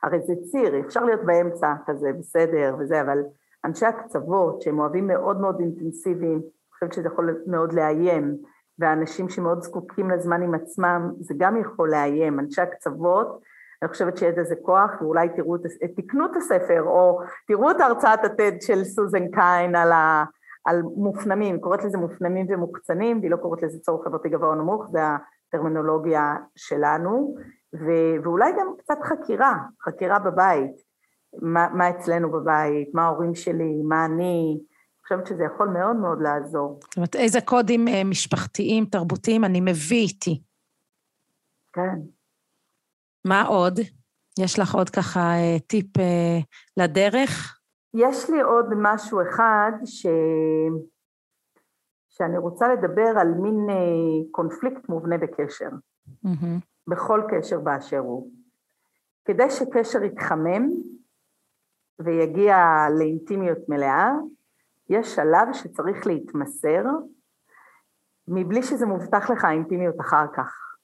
הרי 0.03 0.19
זה 0.21 0.33
ציר, 0.51 0.79
אפשר 0.79 1.03
להיות 1.03 1.21
באמצע 1.25 1.73
כזה, 1.85 2.11
בסדר 2.19 2.75
וזה, 2.79 3.01
אבל 3.01 3.17
אנשי 3.65 3.85
הקצוות, 3.85 4.61
שהם 4.61 4.79
אוהבים 4.79 5.07
מאוד 5.07 5.41
מאוד 5.41 5.59
אינטנסיביים, 5.59 6.37
אני 6.37 6.73
חושבת 6.73 6.93
שזה 6.93 7.07
יכול 7.07 7.37
מאוד 7.47 7.73
לאיים, 7.73 8.37
והאנשים 8.79 9.29
שמאוד 9.29 9.61
זקוקים 9.61 10.09
לזמן 10.09 10.41
עם 10.41 10.53
עצמם, 10.53 11.11
זה 11.19 11.33
גם 11.37 11.57
יכול 11.57 11.91
לאיים, 11.91 12.39
אנשי 12.39 12.61
הקצוות, 12.61 13.41
אני 13.81 13.89
חושבת 13.89 14.17
שיש 14.17 14.37
לזה 14.37 14.55
כוח, 14.61 14.91
ואולי 15.01 15.29
תראו, 15.35 15.55
תקנו 15.95 16.25
את 16.25 16.35
הספר, 16.35 16.81
או 16.81 17.19
תראו 17.47 17.71
את 17.71 17.81
הרצאת 17.81 18.25
הטד 18.25 18.51
של 18.61 18.83
סוזן 18.83 19.27
קיין 19.31 19.75
על, 19.75 19.91
ה, 19.91 20.23
על 20.65 20.81
מופנמים, 20.81 21.59
קוראת 21.59 21.83
לזה 21.83 21.97
מופנמים 21.97 22.45
ומוקצנים, 22.49 23.19
והיא 23.19 23.31
לא 23.31 23.37
קוראת 23.37 23.63
לזה 23.63 23.79
צורך 23.79 24.03
חברתי 24.05 24.29
גבוה 24.29 24.49
או 24.49 24.55
נמוך, 24.55 24.87
זה 24.91 24.99
הטרמינולוגיה 25.53 26.35
שלנו, 26.55 27.35
ו, 27.73 27.85
ואולי 28.23 28.51
גם 28.59 28.67
קצת 28.77 28.97
חקירה, 29.03 29.53
חקירה 29.85 30.19
בבית, 30.19 30.71
מה, 31.41 31.67
מה 31.73 31.89
אצלנו 31.89 32.31
בבית, 32.31 32.89
מה 32.93 33.03
ההורים 33.03 33.35
שלי, 33.35 33.81
מה 33.83 34.05
אני, 34.05 34.13
אני 34.13 35.07
חושבת 35.07 35.27
שזה 35.27 35.43
יכול 35.43 35.67
מאוד 35.67 35.95
מאוד 35.95 36.21
לעזור. 36.21 36.79
זאת 36.83 36.97
אומרת, 36.97 37.15
איזה 37.15 37.41
קודים 37.41 37.87
אה, 37.87 38.03
משפחתיים, 38.03 38.85
תרבותיים 38.85 39.43
אני 39.45 39.61
מביא 39.61 40.01
איתי. 40.01 40.41
כן. 41.73 41.99
מה 43.25 43.41
עוד? 43.41 43.79
יש 44.39 44.59
לך 44.59 44.75
עוד 44.75 44.89
ככה 44.89 45.19
אה, 45.19 45.59
טיפ 45.67 45.97
אה, 45.97 46.39
לדרך? 46.77 47.59
יש 47.93 48.29
לי 48.29 48.41
עוד 48.41 48.65
משהו 48.77 49.21
אחד 49.21 49.71
ש... 49.85 50.05
שאני 52.17 52.37
רוצה 52.37 52.73
לדבר 52.73 53.13
על 53.17 53.33
מין 53.33 53.69
אה, 53.69 53.75
קונפליקט 54.31 54.89
מובנה 54.89 55.17
בקשר, 55.17 55.69
mm-hmm. 56.25 56.59
בכל 56.87 57.21
קשר 57.29 57.59
באשר 57.59 57.99
הוא. 57.99 58.31
כדי 59.25 59.49
שקשר 59.49 60.03
יתחמם 60.03 60.69
ויגיע 61.99 62.57
לאינטימיות 62.97 63.57
מלאה, 63.69 64.11
יש 64.89 65.15
שלב 65.15 65.47
שצריך 65.53 66.07
להתמסר, 66.07 66.83
מבלי 68.27 68.63
שזה 68.63 68.85
מובטח 68.85 69.29
לך 69.29 69.45
האינטימיות 69.45 70.01
אחר 70.01 70.25
כך. 70.33 70.77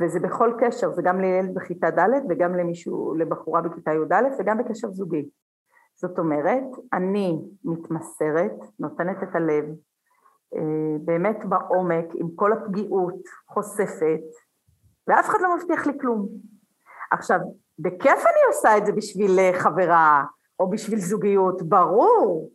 וזה 0.00 0.20
בכל 0.20 0.52
קשר, 0.60 0.90
זה 0.90 1.02
גם 1.02 1.20
לילד 1.20 1.54
בכיתה 1.54 1.90
ד' 1.90 2.10
וגם 2.28 2.54
למישהו, 2.54 3.14
לבחורה 3.14 3.62
בכיתה 3.62 3.90
י"א 3.92 4.28
וגם 4.38 4.58
בקשר 4.58 4.90
זוגי. 4.90 5.28
זאת 5.94 6.18
אומרת, 6.18 6.64
אני 6.92 7.38
מתמסרת, 7.64 8.52
נותנת 8.78 9.22
את 9.22 9.34
הלב, 9.34 9.64
באמת 11.04 11.44
בעומק, 11.44 12.04
עם 12.14 12.28
כל 12.34 12.52
הפגיעות, 12.52 13.22
חושפת, 13.48 14.20
ואף 15.08 15.28
אחד 15.28 15.38
לא 15.40 15.56
מבטיח 15.56 15.86
לי 15.86 15.92
כלום. 16.00 16.28
עכשיו, 17.10 17.38
בכיף 17.78 18.18
אני 18.18 18.40
עושה 18.48 18.76
את 18.76 18.86
זה 18.86 18.92
בשביל 18.92 19.38
אה, 19.38 19.50
חברה 19.58 20.24
או 20.60 20.70
בשביל 20.70 20.98
זוגיות, 20.98 21.62
ברור, 21.62 22.50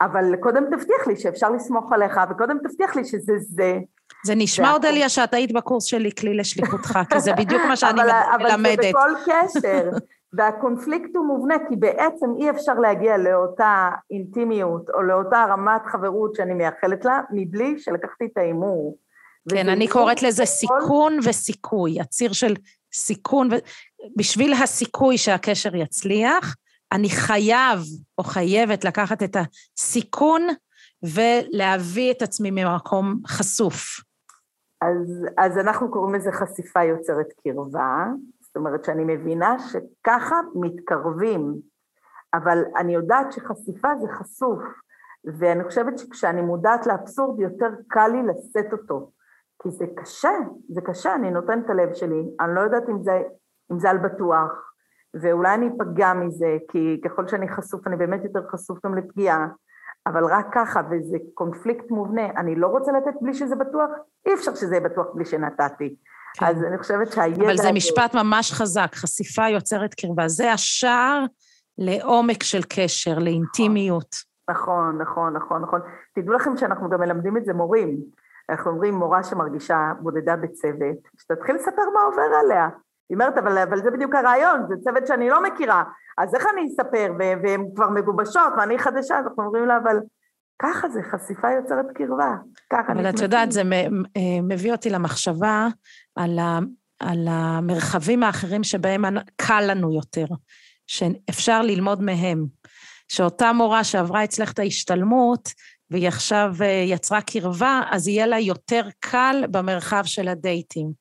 אבל 0.00 0.36
קודם 0.40 0.64
תבטיח 0.64 1.06
לי 1.06 1.16
שאפשר 1.16 1.50
לסמוך 1.50 1.92
עליך, 1.92 2.20
וקודם 2.30 2.58
תבטיח 2.58 2.96
לי 2.96 3.04
שזה 3.04 3.32
זה. 3.38 3.78
זה 4.24 4.34
נשמע, 4.36 4.72
אודליה, 4.72 5.08
שאת 5.08 5.34
היית 5.34 5.52
בקורס 5.52 5.84
שלי 5.84 6.10
כלי 6.12 6.36
לשליחותך, 6.36 6.98
כי 7.10 7.20
זה 7.20 7.32
בדיוק 7.32 7.62
מה 7.68 7.76
שאני 7.80 8.02
אבל, 8.02 8.10
מלמדת. 8.38 8.78
אבל 8.78 8.82
זה 8.82 8.90
בכל 8.92 9.10
קשר, 9.26 9.90
והקונפליקט 10.36 11.16
הוא 11.16 11.26
מובנה, 11.26 11.54
כי 11.68 11.76
בעצם 11.76 12.26
אי 12.38 12.50
אפשר 12.50 12.74
להגיע 12.74 13.18
לאותה 13.18 13.90
אינטימיות, 14.10 14.90
או 14.94 15.02
לאותה 15.02 15.46
רמת 15.48 15.86
חברות 15.86 16.34
שאני 16.34 16.54
מייחלת 16.54 17.04
לה, 17.04 17.20
מבלי 17.30 17.78
שלקחתי 17.78 18.24
את 18.32 18.38
ההימור. 18.38 18.98
כן, 19.50 19.68
אני 19.68 19.88
קוראת 19.88 20.22
לזה 20.22 20.44
סיכון 20.44 21.18
וסיכוי, 21.24 22.00
הציר 22.00 22.32
של 22.32 22.54
סיכון, 22.92 23.48
ו... 23.52 23.54
בשביל 24.16 24.52
הסיכוי 24.52 25.18
שהקשר 25.18 25.76
יצליח, 25.76 26.54
אני 26.92 27.10
חייב 27.10 27.80
או 28.18 28.24
חייבת 28.24 28.84
לקחת 28.84 29.22
את 29.22 29.36
הסיכון 29.36 30.46
ולהביא 31.02 32.10
את 32.10 32.22
עצמי 32.22 32.50
ממקום 32.50 33.20
חשוף. 33.26 34.00
אז, 34.80 35.26
אז 35.38 35.58
אנחנו 35.58 35.90
קוראים 35.90 36.14
לזה 36.14 36.32
חשיפה 36.32 36.82
יוצרת 36.82 37.26
קרבה, 37.42 38.06
זאת 38.56 38.60
אומרת 38.60 38.84
שאני 38.84 39.04
מבינה 39.04 39.56
שככה 39.58 40.40
מתקרבים, 40.54 41.54
אבל 42.34 42.64
אני 42.76 42.94
יודעת 42.94 43.32
שחשיפה 43.32 43.88
זה 43.96 44.08
חשוף, 44.08 44.62
ואני 45.38 45.64
חושבת 45.64 45.98
שכשאני 45.98 46.40
מודעת 46.40 46.86
לאבסורד 46.86 47.40
יותר 47.40 47.66
קל 47.88 48.08
לי 48.08 48.22
לשאת 48.22 48.72
אותו, 48.72 49.10
כי 49.62 49.70
זה 49.70 49.86
קשה, 49.96 50.30
זה 50.68 50.80
קשה, 50.80 51.14
אני 51.14 51.30
נותנת 51.30 51.64
את 51.64 51.70
הלב 51.70 51.94
שלי, 51.94 52.22
אני 52.40 52.54
לא 52.54 52.60
יודעת 52.60 52.88
אם 52.88 53.02
זה, 53.02 53.22
אם 53.72 53.78
זה 53.78 53.90
על 53.90 53.98
בטוח, 53.98 54.72
ואולי 55.14 55.54
אני 55.54 55.68
אפגע 55.68 56.14
מזה, 56.14 56.56
כי 56.68 57.00
ככל 57.04 57.28
שאני 57.28 57.48
חשוף, 57.48 57.86
אני 57.86 57.96
באמת 57.96 58.24
יותר 58.24 58.48
חשוף 58.48 58.86
גם 58.86 58.94
לפגיעה, 58.94 59.48
אבל 60.06 60.24
רק 60.24 60.46
ככה, 60.54 60.80
וזה 60.90 61.18
קונפליקט 61.34 61.90
מובנה, 61.90 62.26
אני 62.26 62.56
לא 62.56 62.66
רוצה 62.66 62.92
לתת 62.92 63.14
בלי 63.20 63.34
שזה 63.34 63.56
בטוח, 63.56 63.90
אי 64.26 64.34
אפשר 64.34 64.54
שזה 64.54 64.76
יהיה 64.76 64.88
בטוח 64.88 65.06
בלי 65.14 65.24
שנתתי. 65.24 65.96
כן. 66.38 66.46
אז 66.46 66.64
אני 66.64 66.78
חושבת 66.78 67.12
שהידע... 67.12 67.46
אבל 67.46 67.56
זה 67.56 67.72
משפט 67.72 68.14
ממש 68.14 68.52
חזק, 68.52 68.94
חשיפה 68.94 69.48
יוצרת 69.48 69.94
קרבה. 69.94 70.28
זה 70.28 70.52
השער 70.52 71.24
לעומק 71.78 72.42
של 72.42 72.62
קשר, 72.62 73.18
לאינטימיות. 73.18 74.16
נכון, 74.50 74.98
נכון, 74.98 75.32
נכון, 75.36 75.62
נכון. 75.62 75.80
תדעו 76.14 76.34
לכם 76.34 76.56
שאנחנו 76.56 76.90
גם 76.90 77.00
מלמדים 77.00 77.36
את 77.36 77.44
זה 77.44 77.52
מורים. 77.52 77.96
אנחנו 78.50 78.70
אומרים, 78.70 78.94
מורה 78.94 79.24
שמרגישה 79.24 79.92
בודדה 80.00 80.36
בצוות, 80.36 80.98
שתתחיל 81.18 81.54
לספר 81.54 81.82
מה 81.94 82.00
עובר 82.00 82.36
עליה. 82.44 82.68
היא 83.08 83.16
אומרת, 83.16 83.38
אבל, 83.38 83.58
אבל 83.58 83.82
זה 83.82 83.90
בדיוק 83.90 84.14
הרעיון, 84.14 84.66
זה 84.68 84.74
צוות 84.84 85.06
שאני 85.06 85.30
לא 85.30 85.42
מכירה, 85.42 85.84
אז 86.18 86.34
איך 86.34 86.46
אני 86.52 86.68
אספר, 86.68 87.12
והן 87.18 87.66
כבר 87.74 87.90
מגובשות, 87.90 88.52
ואני 88.58 88.78
חדשה, 88.78 89.18
אז 89.18 89.26
אנחנו 89.26 89.44
אומרים 89.44 89.66
לה, 89.66 89.76
אבל 89.76 89.98
ככה 90.58 90.88
זה, 90.88 91.00
חשיפה 91.02 91.48
יוצרת 91.50 91.86
קרבה. 91.94 92.36
ככה 92.72 92.92
אבל 92.92 93.10
את 93.10 93.20
יודעת, 93.20 93.52
זה 93.52 93.62
אה, 94.16 94.42
מביא 94.42 94.72
אותי 94.72 94.90
למחשבה 94.90 95.66
על, 96.16 96.38
ה, 96.38 96.58
על 97.00 97.26
המרחבים 97.30 98.22
האחרים 98.22 98.64
שבהם 98.64 99.04
קל 99.36 99.64
לנו 99.70 99.92
יותר, 99.92 100.26
שאפשר 100.86 101.62
ללמוד 101.62 102.02
מהם. 102.02 102.46
שאותה 103.08 103.52
מורה 103.52 103.84
שעברה 103.84 104.24
אצלך 104.24 104.52
את 104.52 104.58
ההשתלמות, 104.58 105.48
והיא 105.90 106.08
עכשיו 106.08 106.52
אה, 106.60 106.84
יצרה 106.86 107.20
קרבה, 107.20 107.82
אז 107.90 108.08
יהיה 108.08 108.26
לה 108.26 108.38
יותר 108.38 108.82
קל 109.00 109.44
במרחב 109.50 110.02
של 110.04 110.28
הדייטים. 110.28 110.92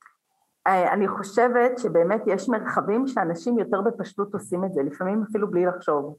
אה, 0.67 0.93
אני 0.93 1.07
חושבת 1.07 1.71
שבאמת 1.77 2.21
יש 2.27 2.49
מרחבים 2.49 3.07
שאנשים 3.07 3.59
יותר 3.59 3.81
בפשטות 3.81 4.33
עושים 4.33 4.65
את 4.65 4.73
זה, 4.73 4.81
לפעמים 4.83 5.23
אפילו 5.29 5.51
בלי 5.51 5.65
לחשוב. 5.65 6.15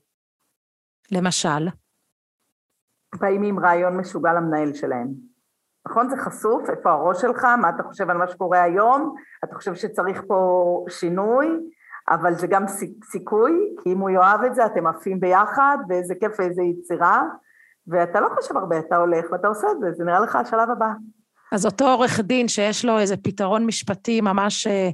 למשל? 1.12 1.68
באים 3.20 3.42
עם 3.42 3.58
רעיון 3.58 3.96
משוגע 3.96 4.32
למנהל 4.32 4.74
שלהם. 4.74 5.08
נכון? 5.88 6.08
זה 6.08 6.16
חשוף, 6.16 6.70
איפה 6.70 6.90
הראש 6.90 7.20
שלך, 7.20 7.44
מה 7.44 7.68
אתה 7.68 7.82
חושב 7.82 8.10
על 8.10 8.16
מה 8.16 8.28
שקורה 8.28 8.62
היום, 8.62 9.14
אתה 9.44 9.54
חושב 9.54 9.74
שצריך 9.74 10.22
פה 10.26 10.84
שינוי, 10.88 11.46
אבל 12.08 12.34
זה 12.34 12.46
גם 12.46 12.64
סיכוי, 13.04 13.52
כי 13.82 13.92
אם 13.92 13.98
הוא 13.98 14.10
יאהב 14.10 14.44
את 14.44 14.54
זה, 14.54 14.66
אתם 14.66 14.86
עפים 14.86 15.20
ביחד, 15.20 15.78
ואיזה 15.88 16.14
כיף 16.20 16.32
ואיזה 16.38 16.62
יצירה, 16.62 17.22
ואתה 17.86 18.20
לא 18.20 18.28
חושב 18.34 18.56
הרבה, 18.56 18.78
אתה 18.78 18.96
הולך 18.96 19.24
ואתה 19.32 19.48
עושה 19.48 19.66
את 19.70 19.80
זה, 19.80 19.92
זה 19.92 20.04
נראה 20.04 20.20
לך 20.20 20.36
השלב 20.36 20.70
הבא. 20.70 20.88
אז 21.52 21.66
אותו 21.66 21.84
עורך 21.84 22.20
דין 22.20 22.48
שיש 22.48 22.84
לו 22.84 22.98
איזה 22.98 23.16
פתרון 23.16 23.66
משפטי 23.66 24.20
ממש 24.20 24.66
אה, 24.66 24.90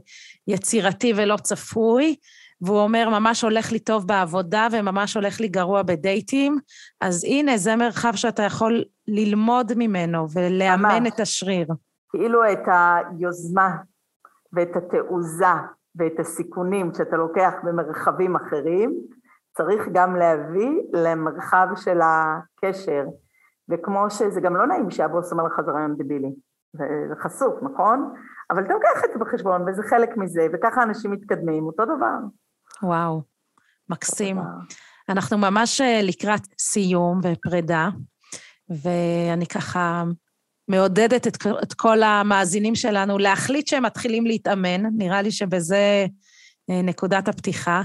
יצירתי 0.48 1.12
ולא 1.16 1.36
צפוי, 1.36 2.16
והוא 2.62 2.78
אומר, 2.78 3.08
ממש 3.10 3.44
הולך 3.44 3.72
לי 3.72 3.78
טוב 3.78 4.06
בעבודה 4.06 4.68
וממש 4.72 5.14
הולך 5.14 5.40
לי 5.40 5.48
גרוע 5.48 5.82
בדייטים, 5.82 6.58
אז 7.00 7.24
הנה, 7.24 7.56
זה 7.56 7.76
מרחב 7.76 8.12
שאתה 8.14 8.42
יכול 8.42 8.84
ללמוד 9.08 9.72
ממנו 9.76 10.26
ולאמן 10.32 11.02
ממש. 11.02 11.12
את 11.14 11.20
השריר. 11.20 11.66
כאילו 12.10 12.52
את 12.52 12.68
היוזמה 12.68 13.76
ואת 14.52 14.76
התעוזה 14.76 15.46
ואת 15.96 16.20
הסיכונים 16.20 16.94
שאתה 16.94 17.16
לוקח 17.16 17.52
במרחבים 17.62 18.36
אחרים, 18.36 18.94
צריך 19.56 19.88
גם 19.92 20.16
להביא 20.16 20.80
למרחב 20.92 21.66
של 21.76 22.00
הקשר. 22.02 23.04
וכמו 23.68 24.10
שזה 24.10 24.40
גם 24.40 24.56
לא 24.56 24.66
נעים 24.66 24.90
שהבוס 24.90 25.32
אומר 25.32 25.44
לך 25.44 25.60
זה 25.66 25.70
רעיון 25.70 25.96
דבילי, 25.96 26.32
זה 27.08 27.14
חשוף, 27.22 27.54
נכון? 27.62 28.14
אבל 28.50 28.64
אתה 28.64 28.74
לוקח 28.74 29.04
את 29.04 29.10
זה 29.12 29.18
בחשבון, 29.18 29.68
וזה 29.68 29.82
חלק 29.82 30.16
מזה, 30.16 30.46
וככה 30.52 30.82
אנשים 30.82 31.10
מתקדמים, 31.10 31.64
אותו 31.64 31.84
דבר. 31.84 32.16
וואו, 32.82 33.22
מקסים. 33.88 34.38
אנחנו 35.08 35.38
ממש 35.38 35.80
אה, 35.80 36.02
לקראת 36.02 36.40
סיום 36.58 37.20
ופרידה, 37.22 37.88
ואני 38.68 39.46
ככה 39.46 40.04
מעודדת 40.68 41.26
את, 41.26 41.36
את 41.62 41.72
כל 41.72 42.02
המאזינים 42.02 42.74
שלנו 42.74 43.18
להחליט 43.18 43.66
שהם 43.66 43.82
מתחילים 43.82 44.26
להתאמן, 44.26 44.82
נראה 44.96 45.22
לי 45.22 45.30
שבזה 45.30 46.06
אה, 46.70 46.82
נקודת 46.82 47.28
הפתיחה. 47.28 47.82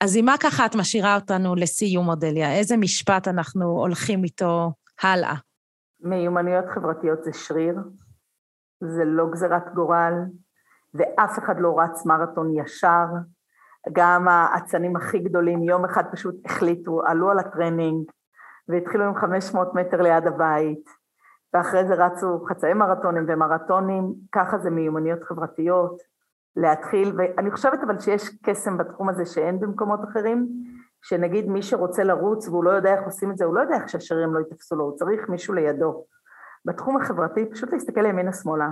אז 0.00 0.16
עם 0.16 0.24
מה 0.24 0.34
ככה 0.40 0.66
את 0.66 0.74
משאירה 0.74 1.14
אותנו 1.14 1.54
לסיום, 1.54 2.08
אודליה? 2.08 2.54
איזה 2.54 2.76
משפט 2.76 3.28
אנחנו 3.28 3.64
הולכים 3.64 4.24
איתו 4.24 4.72
הלאה. 5.02 5.34
מיומנויות 6.00 6.64
חברתיות 6.74 7.24
זה 7.24 7.30
שריר, 7.32 7.74
זה 8.80 9.04
לא 9.04 9.24
גזירת 9.32 9.74
גורל, 9.74 10.12
ואף 10.94 11.38
אחד 11.38 11.54
לא 11.58 11.78
רץ 11.78 12.06
מרתון 12.06 12.54
ישר. 12.58 13.06
גם 13.92 14.28
האצנים 14.28 14.96
הכי 14.96 15.18
גדולים 15.18 15.62
יום 15.62 15.84
אחד 15.84 16.04
פשוט 16.12 16.34
החליטו, 16.44 17.02
עלו 17.06 17.30
על 17.30 17.38
הטרנינג 17.38 18.10
והתחילו 18.68 19.04
עם 19.04 19.14
500 19.14 19.74
מטר 19.74 20.02
ליד 20.02 20.26
הבית, 20.26 20.88
ואחרי 21.54 21.86
זה 21.86 21.94
רצו 21.94 22.44
חצאי 22.48 22.74
מרתונים 22.74 23.24
ומרתונים, 23.28 24.14
ככה 24.32 24.58
זה 24.58 24.70
מיומנויות 24.70 25.22
חברתיות, 25.22 26.02
להתחיל, 26.56 27.12
ואני 27.16 27.50
חושבת 27.50 27.78
אבל 27.82 27.98
שיש 27.98 28.30
קסם 28.42 28.78
בתחום 28.78 29.08
הזה 29.08 29.26
שאין 29.26 29.60
במקומות 29.60 30.00
אחרים, 30.10 30.48
שנגיד 31.02 31.48
מי 31.48 31.62
שרוצה 31.62 32.04
לרוץ 32.04 32.48
והוא 32.48 32.64
לא 32.64 32.70
יודע 32.70 32.94
איך 32.94 33.04
עושים 33.04 33.30
את 33.30 33.38
זה, 33.38 33.44
הוא 33.44 33.54
לא 33.54 33.60
יודע 33.60 33.74
איך 33.74 33.88
שהשרירים 33.88 34.34
לא 34.34 34.40
יתפסו 34.40 34.76
לו, 34.76 34.84
הוא 34.84 34.96
צריך 34.96 35.28
מישהו 35.28 35.54
לידו. 35.54 36.04
בתחום 36.64 36.96
החברתי 36.96 37.50
פשוט 37.50 37.72
להסתכל 37.72 38.00
לימינה-שמאלה, 38.00 38.68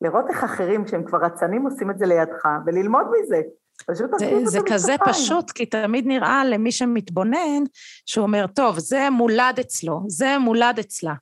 לראות 0.00 0.24
איך 0.28 0.44
אחרים 0.44 0.86
שהם 0.86 1.04
כבר 1.04 1.18
רצנים 1.18 1.62
עושים 1.62 1.90
את 1.90 1.98
זה 1.98 2.06
לידך, 2.06 2.48
וללמוד 2.66 3.06
מזה. 3.10 3.40
פשוט 3.86 4.10
זה, 4.18 4.40
זה 4.44 4.58
כזה 4.72 4.94
פשוט, 5.04 5.50
כי 5.50 5.66
תמיד 5.66 6.06
נראה 6.06 6.44
למי 6.44 6.72
שמתבונן, 6.72 7.62
שהוא 8.06 8.22
אומר, 8.22 8.46
טוב, 8.46 8.78
זה 8.78 9.10
מולד 9.10 9.58
אצלו, 9.60 10.00
זה 10.08 10.38
מולד 10.38 10.78
אצלה. 10.80 11.14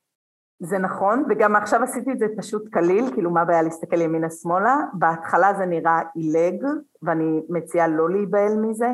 זה 0.62 0.78
נכון, 0.78 1.24
וגם 1.30 1.56
עכשיו 1.56 1.82
עשיתי 1.82 2.12
את 2.12 2.18
זה 2.18 2.26
פשוט 2.36 2.68
קליל, 2.68 3.04
כאילו 3.14 3.30
מה 3.30 3.40
הבעיה 3.40 3.62
להסתכל 3.62 4.00
ימינה-שמאלה? 4.00 4.76
בהתחלה 4.92 5.54
זה 5.54 5.66
נראה 5.66 6.00
עילג, 6.14 6.64
ואני 7.02 7.40
מציעה 7.48 7.88
לא 7.88 8.10
להיבהל 8.10 8.56
מזה, 8.56 8.88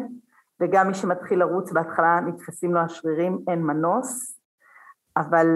וגם 0.61 0.89
מי 0.89 0.95
שמתחיל 0.95 1.39
לרוץ 1.39 1.73
בהתחלה 1.73 2.21
נתפסים 2.21 2.75
לו 2.75 2.81
השרירים, 2.81 3.39
אין 3.49 3.63
מנוס, 3.63 4.39
אבל 5.17 5.47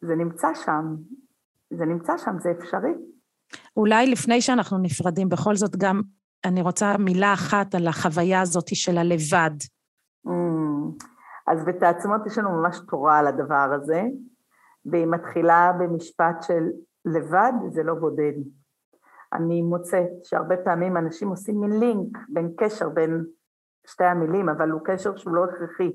זה 0.00 0.14
נמצא 0.14 0.48
שם, 0.54 0.96
זה 1.70 1.84
נמצא 1.84 2.18
שם, 2.18 2.38
זה 2.38 2.50
אפשרי. 2.58 2.92
אולי 3.76 4.06
לפני 4.06 4.40
שאנחנו 4.40 4.78
נפרדים, 4.78 5.28
בכל 5.28 5.56
זאת 5.56 5.76
גם 5.76 6.02
אני 6.44 6.62
רוצה 6.62 6.96
מילה 6.98 7.32
אחת 7.32 7.74
על 7.74 7.86
החוויה 7.86 8.40
הזאת 8.40 8.74
של 8.74 8.98
הלבד. 8.98 9.50
Mm, 10.26 11.04
אז 11.46 11.64
בתעצומות 11.64 12.26
יש 12.26 12.38
לנו 12.38 12.50
ממש 12.50 12.78
תורה 12.88 13.18
על 13.18 13.26
הדבר 13.26 13.72
הזה, 13.74 14.02
והיא 14.86 15.06
מתחילה 15.06 15.72
במשפט 15.78 16.42
של 16.42 16.64
לבד 17.04 17.52
זה 17.70 17.82
לא 17.82 17.94
בודד. 17.94 18.32
אני 19.32 19.62
מוצאת 19.62 20.10
שהרבה 20.24 20.56
פעמים 20.56 20.96
אנשים 20.96 21.28
עושים 21.28 21.60
מין 21.60 21.80
לינק 21.80 22.18
בין 22.28 22.52
קשר 22.56 22.88
בין 22.88 23.24
שתי 23.86 24.04
המילים, 24.04 24.48
אבל 24.48 24.70
הוא 24.70 24.80
קשר 24.84 25.16
שהוא 25.16 25.34
לא 25.34 25.44
הכרחי. 25.44 25.92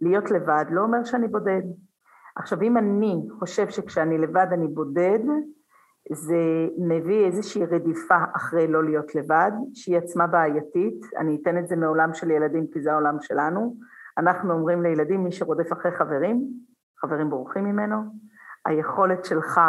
להיות 0.00 0.30
לבד 0.30 0.64
לא 0.70 0.80
אומר 0.80 1.04
שאני 1.04 1.28
בודד. 1.28 1.62
עכשיו, 2.36 2.62
אם 2.62 2.76
אני 2.76 3.16
חושב 3.38 3.68
שכשאני 3.68 4.18
לבד 4.18 4.46
אני 4.52 4.68
בודד, 4.68 5.18
זה 6.10 6.68
מביא 6.78 7.26
איזושהי 7.26 7.64
רדיפה 7.64 8.16
אחרי 8.36 8.66
לא 8.66 8.84
להיות 8.84 9.14
לבד, 9.14 9.50
שהיא 9.74 9.98
עצמה 9.98 10.26
בעייתית. 10.26 11.00
אני 11.16 11.38
אתן 11.42 11.58
את 11.58 11.68
זה 11.68 11.76
מעולם 11.76 12.14
של 12.14 12.30
ילדים, 12.30 12.66
כי 12.72 12.80
זה 12.80 12.92
העולם 12.92 13.16
שלנו. 13.20 13.76
אנחנו 14.18 14.52
אומרים 14.52 14.82
לילדים, 14.82 15.24
מי 15.24 15.32
שרודף 15.32 15.72
אחרי 15.72 15.92
חברים, 15.92 16.48
חברים 17.00 17.30
בורחים 17.30 17.64
ממנו. 17.64 17.96
היכולת 18.66 19.24
שלך, 19.24 19.60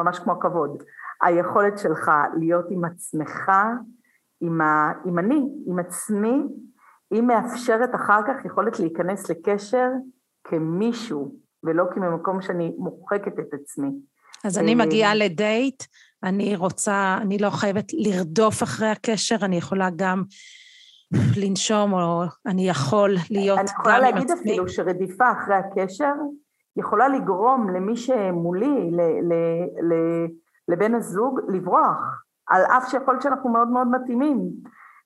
ממש 0.00 0.18
כמו 0.18 0.32
הכבוד, 0.32 0.82
היכולת 1.22 1.78
שלך 1.78 2.10
להיות 2.38 2.66
עם 2.70 2.84
עצמך, 2.84 3.52
עם, 4.40 4.60
ה, 4.60 4.92
עם 5.04 5.18
אני, 5.18 5.48
עם 5.66 5.78
עצמי, 5.78 6.42
היא 7.10 7.22
מאפשרת 7.22 7.94
אחר 7.94 8.20
כך 8.26 8.44
יכולת 8.44 8.80
להיכנס 8.80 9.30
לקשר 9.30 9.90
כמישהו, 10.44 11.34
ולא 11.64 11.84
כממקום 11.94 12.42
שאני 12.42 12.74
מוחקת 12.78 13.38
את 13.38 13.54
עצמי. 13.54 13.90
אז 14.44 14.58
אני 14.58 14.74
מגיעה 14.74 15.14
לדייט, 15.14 15.82
אני 16.22 16.56
רוצה, 16.56 17.18
אני 17.20 17.38
לא 17.38 17.50
חייבת 17.50 17.92
לרדוף 17.92 18.62
אחרי 18.62 18.88
הקשר, 18.88 19.36
אני 19.42 19.56
יכולה 19.56 19.88
גם 19.96 20.24
לנשום, 21.36 21.92
או 21.92 22.22
אני 22.46 22.68
יכול 22.68 23.14
להיות 23.30 23.58
עצמי. 23.58 23.74
אני 23.74 23.80
יכולה 23.80 23.98
להגיד 23.98 24.30
אפילו 24.30 24.68
שרדיפה 24.68 25.32
אחרי 25.32 25.54
הקשר 25.54 26.12
יכולה 26.76 27.08
לגרום 27.08 27.70
למי 27.70 27.96
שמולי, 27.96 28.90
לבן 30.68 30.94
הזוג, 30.94 31.40
לברוח, 31.48 32.00
על 32.46 32.62
אף 32.62 32.90
שיכול 32.90 33.14
להיות 33.14 33.22
שאנחנו 33.22 33.50
מאוד 33.50 33.68
מאוד 33.68 33.86
מתאימים, 33.88 34.38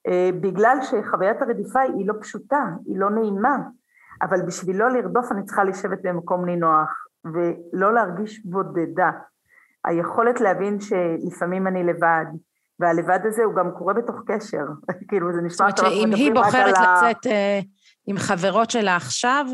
אה, 0.09 0.31
בגלל 0.40 0.79
שחוויית 0.83 1.42
הרדיפה 1.42 1.81
היא 1.81 2.07
לא 2.07 2.14
פשוטה, 2.21 2.64
היא 2.87 2.99
לא 2.99 3.11
נעימה, 3.11 3.57
אבל 4.23 4.42
בשביל 4.42 4.77
לא 4.77 4.90
לרדוף 4.90 5.33
אני 5.33 5.45
צריכה 5.45 5.64
לשבת 5.64 5.99
במקום 6.03 6.45
נינוח, 6.45 7.07
ולא 7.25 7.95
להרגיש 7.95 8.45
בודדה. 8.45 9.11
היכולת 9.85 10.41
להבין 10.41 10.81
שלפעמים 10.81 11.67
אני 11.67 11.85
לבד, 11.85 12.25
והלבד 12.81 13.19
הזה 13.25 13.45
הוא 13.45 13.55
גם 13.55 13.71
קורה 13.79 13.95
בתוך 13.95 14.17
קשר, 14.27 14.65
כאילו 15.09 15.33
זה 15.33 15.41
נשמע... 15.43 15.69
זאת 15.69 15.79
אומרת 15.79 15.93
שאם 15.93 16.13
היא 16.15 16.33
בוחרת 16.35 16.75
לצאת 16.75 17.27
uh, 17.27 17.65
עם 18.07 18.19
חברות 18.19 18.71
שלה 18.71 18.97
עכשיו, 18.97 19.47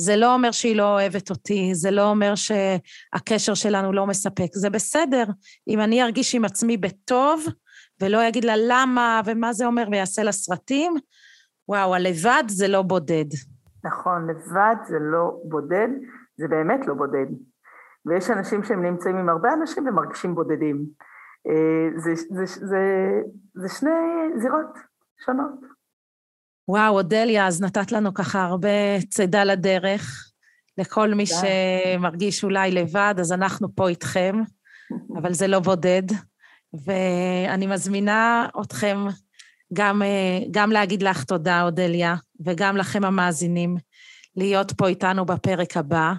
זה 0.00 0.16
לא 0.16 0.34
אומר 0.34 0.50
שהיא 0.50 0.76
לא 0.76 0.94
אוהבת 0.94 1.30
אותי, 1.30 1.74
זה 1.74 1.90
לא 1.90 2.10
אומר 2.10 2.34
שהקשר 2.34 3.54
שלנו 3.54 3.92
לא 3.92 4.06
מספק, 4.06 4.48
זה 4.54 4.70
בסדר. 4.70 5.24
אם 5.68 5.80
אני 5.80 6.02
ארגיש 6.02 6.34
עם 6.34 6.44
עצמי 6.44 6.76
בטוב, 6.76 7.44
ולא 8.00 8.28
אגיד 8.28 8.44
לה 8.44 8.54
למה 8.68 9.20
ומה 9.24 9.52
זה 9.52 9.66
אומר 9.66 9.88
ויעשה 9.90 10.22
לה 10.22 10.32
סרטים, 10.32 10.94
וואו, 11.68 11.94
הלבד 11.94 12.42
זה 12.48 12.68
לא 12.68 12.82
בודד. 12.82 13.24
נכון, 13.84 14.30
לבד 14.30 14.76
זה 14.88 14.96
לא 15.00 15.32
בודד, 15.44 15.88
זה 16.36 16.48
באמת 16.48 16.86
לא 16.86 16.94
בודד. 16.94 17.26
ויש 18.06 18.30
אנשים 18.30 18.64
שהם 18.64 18.82
נמצאים 18.82 19.16
עם 19.16 19.28
הרבה 19.28 19.48
אנשים 19.52 19.88
ומרגישים 19.88 20.34
בודדים. 20.34 20.86
אה, 21.48 22.00
זה, 22.00 22.14
זה, 22.14 22.44
זה, 22.46 22.82
זה, 23.54 23.68
שני 23.68 23.90
זירות 24.36 24.78
שונות. 25.24 25.60
וואו, 26.68 26.94
אודליה, 26.94 27.46
אז 27.46 27.62
נתת 27.62 27.92
לנו 27.92 28.14
ככה 28.14 28.44
הרבה 28.44 29.00
צידה 29.10 29.44
לדרך. 29.44 30.32
לכל 30.78 31.14
מי 31.14 31.24
שמרגיש 31.26 32.44
אולי 32.44 32.70
לבד, 32.70 33.14
אז 33.20 33.32
אנחנו 33.32 33.68
פה 33.74 33.88
איתכם, 33.88 34.36
אבל 35.18 35.32
זה 35.32 35.46
לא 35.46 35.60
בודד. 35.60 36.02
ואני 36.84 37.66
מזמינה 37.66 38.48
אתכם 38.60 38.96
גם, 39.72 40.02
אה, 40.02 40.38
גם 40.50 40.70
להגיד 40.70 41.02
לך 41.02 41.24
תודה, 41.24 41.62
אודליה, 41.62 42.14
וגם 42.44 42.76
לכם 42.76 43.04
המאזינים, 43.04 43.76
להיות 44.36 44.72
פה 44.72 44.88
איתנו 44.88 45.24
בפרק 45.24 45.76
הבא. 45.76 46.12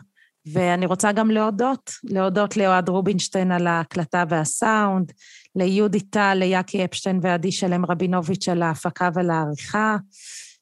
ואני 0.53 0.85
רוצה 0.85 1.11
גם 1.11 1.31
להודות, 1.31 1.91
להודות 2.03 2.57
לאוהד 2.57 2.89
רובינשטיין 2.89 3.51
על 3.51 3.67
ההקלטה 3.67 4.23
והסאונד, 4.29 5.11
ליהודי 5.55 5.99
טל, 5.99 6.33
ליאקי 6.33 6.85
אפשטיין 6.85 7.19
ועדי 7.21 7.51
שלם 7.51 7.85
רבינוביץ' 7.85 8.49
על 8.49 8.61
ההפקה 8.61 9.09
ועל 9.13 9.29
העריכה. 9.29 9.97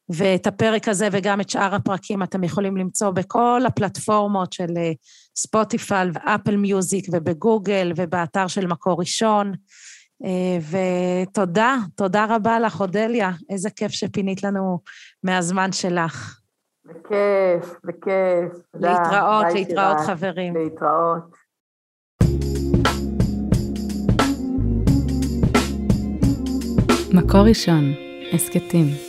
ואת 0.09 0.47
הפרק 0.47 0.87
הזה 0.87 1.07
וגם 1.11 1.41
את 1.41 1.49
שאר 1.49 1.75
הפרקים 1.75 2.23
אתם 2.23 2.43
יכולים 2.43 2.77
למצוא 2.77 3.09
בכל 3.09 3.61
הפלטפורמות 3.67 4.53
של 4.53 4.77
אה, 4.77 4.91
ספוטיפיי 5.37 6.07
ואפל 6.13 6.55
מיוזיק 6.55 7.07
ובגוגל 7.11 7.91
ובאתר 7.95 8.47
של 8.47 8.67
מקור 8.67 8.99
ראשון. 8.99 9.53
אה, 10.25 10.57
ותודה, 11.27 11.75
תודה 11.95 12.25
רבה 12.29 12.59
לך, 12.59 12.81
אודליה. 12.81 13.31
איזה 13.49 13.69
כיף 13.69 13.91
שפינית 13.91 14.43
לנו 14.43 14.79
מהזמן 15.23 15.71
שלך. 15.71 16.39
בכיף, 16.85 17.75
בכיף. 17.83 18.63
להתראות, 18.73 19.45
להתראות 19.53 19.97
חברים. 20.05 20.55
להתראות. 20.55 21.35
מקור 27.13 27.41
ראשון, 27.41 27.83
הסכתים. 28.33 29.04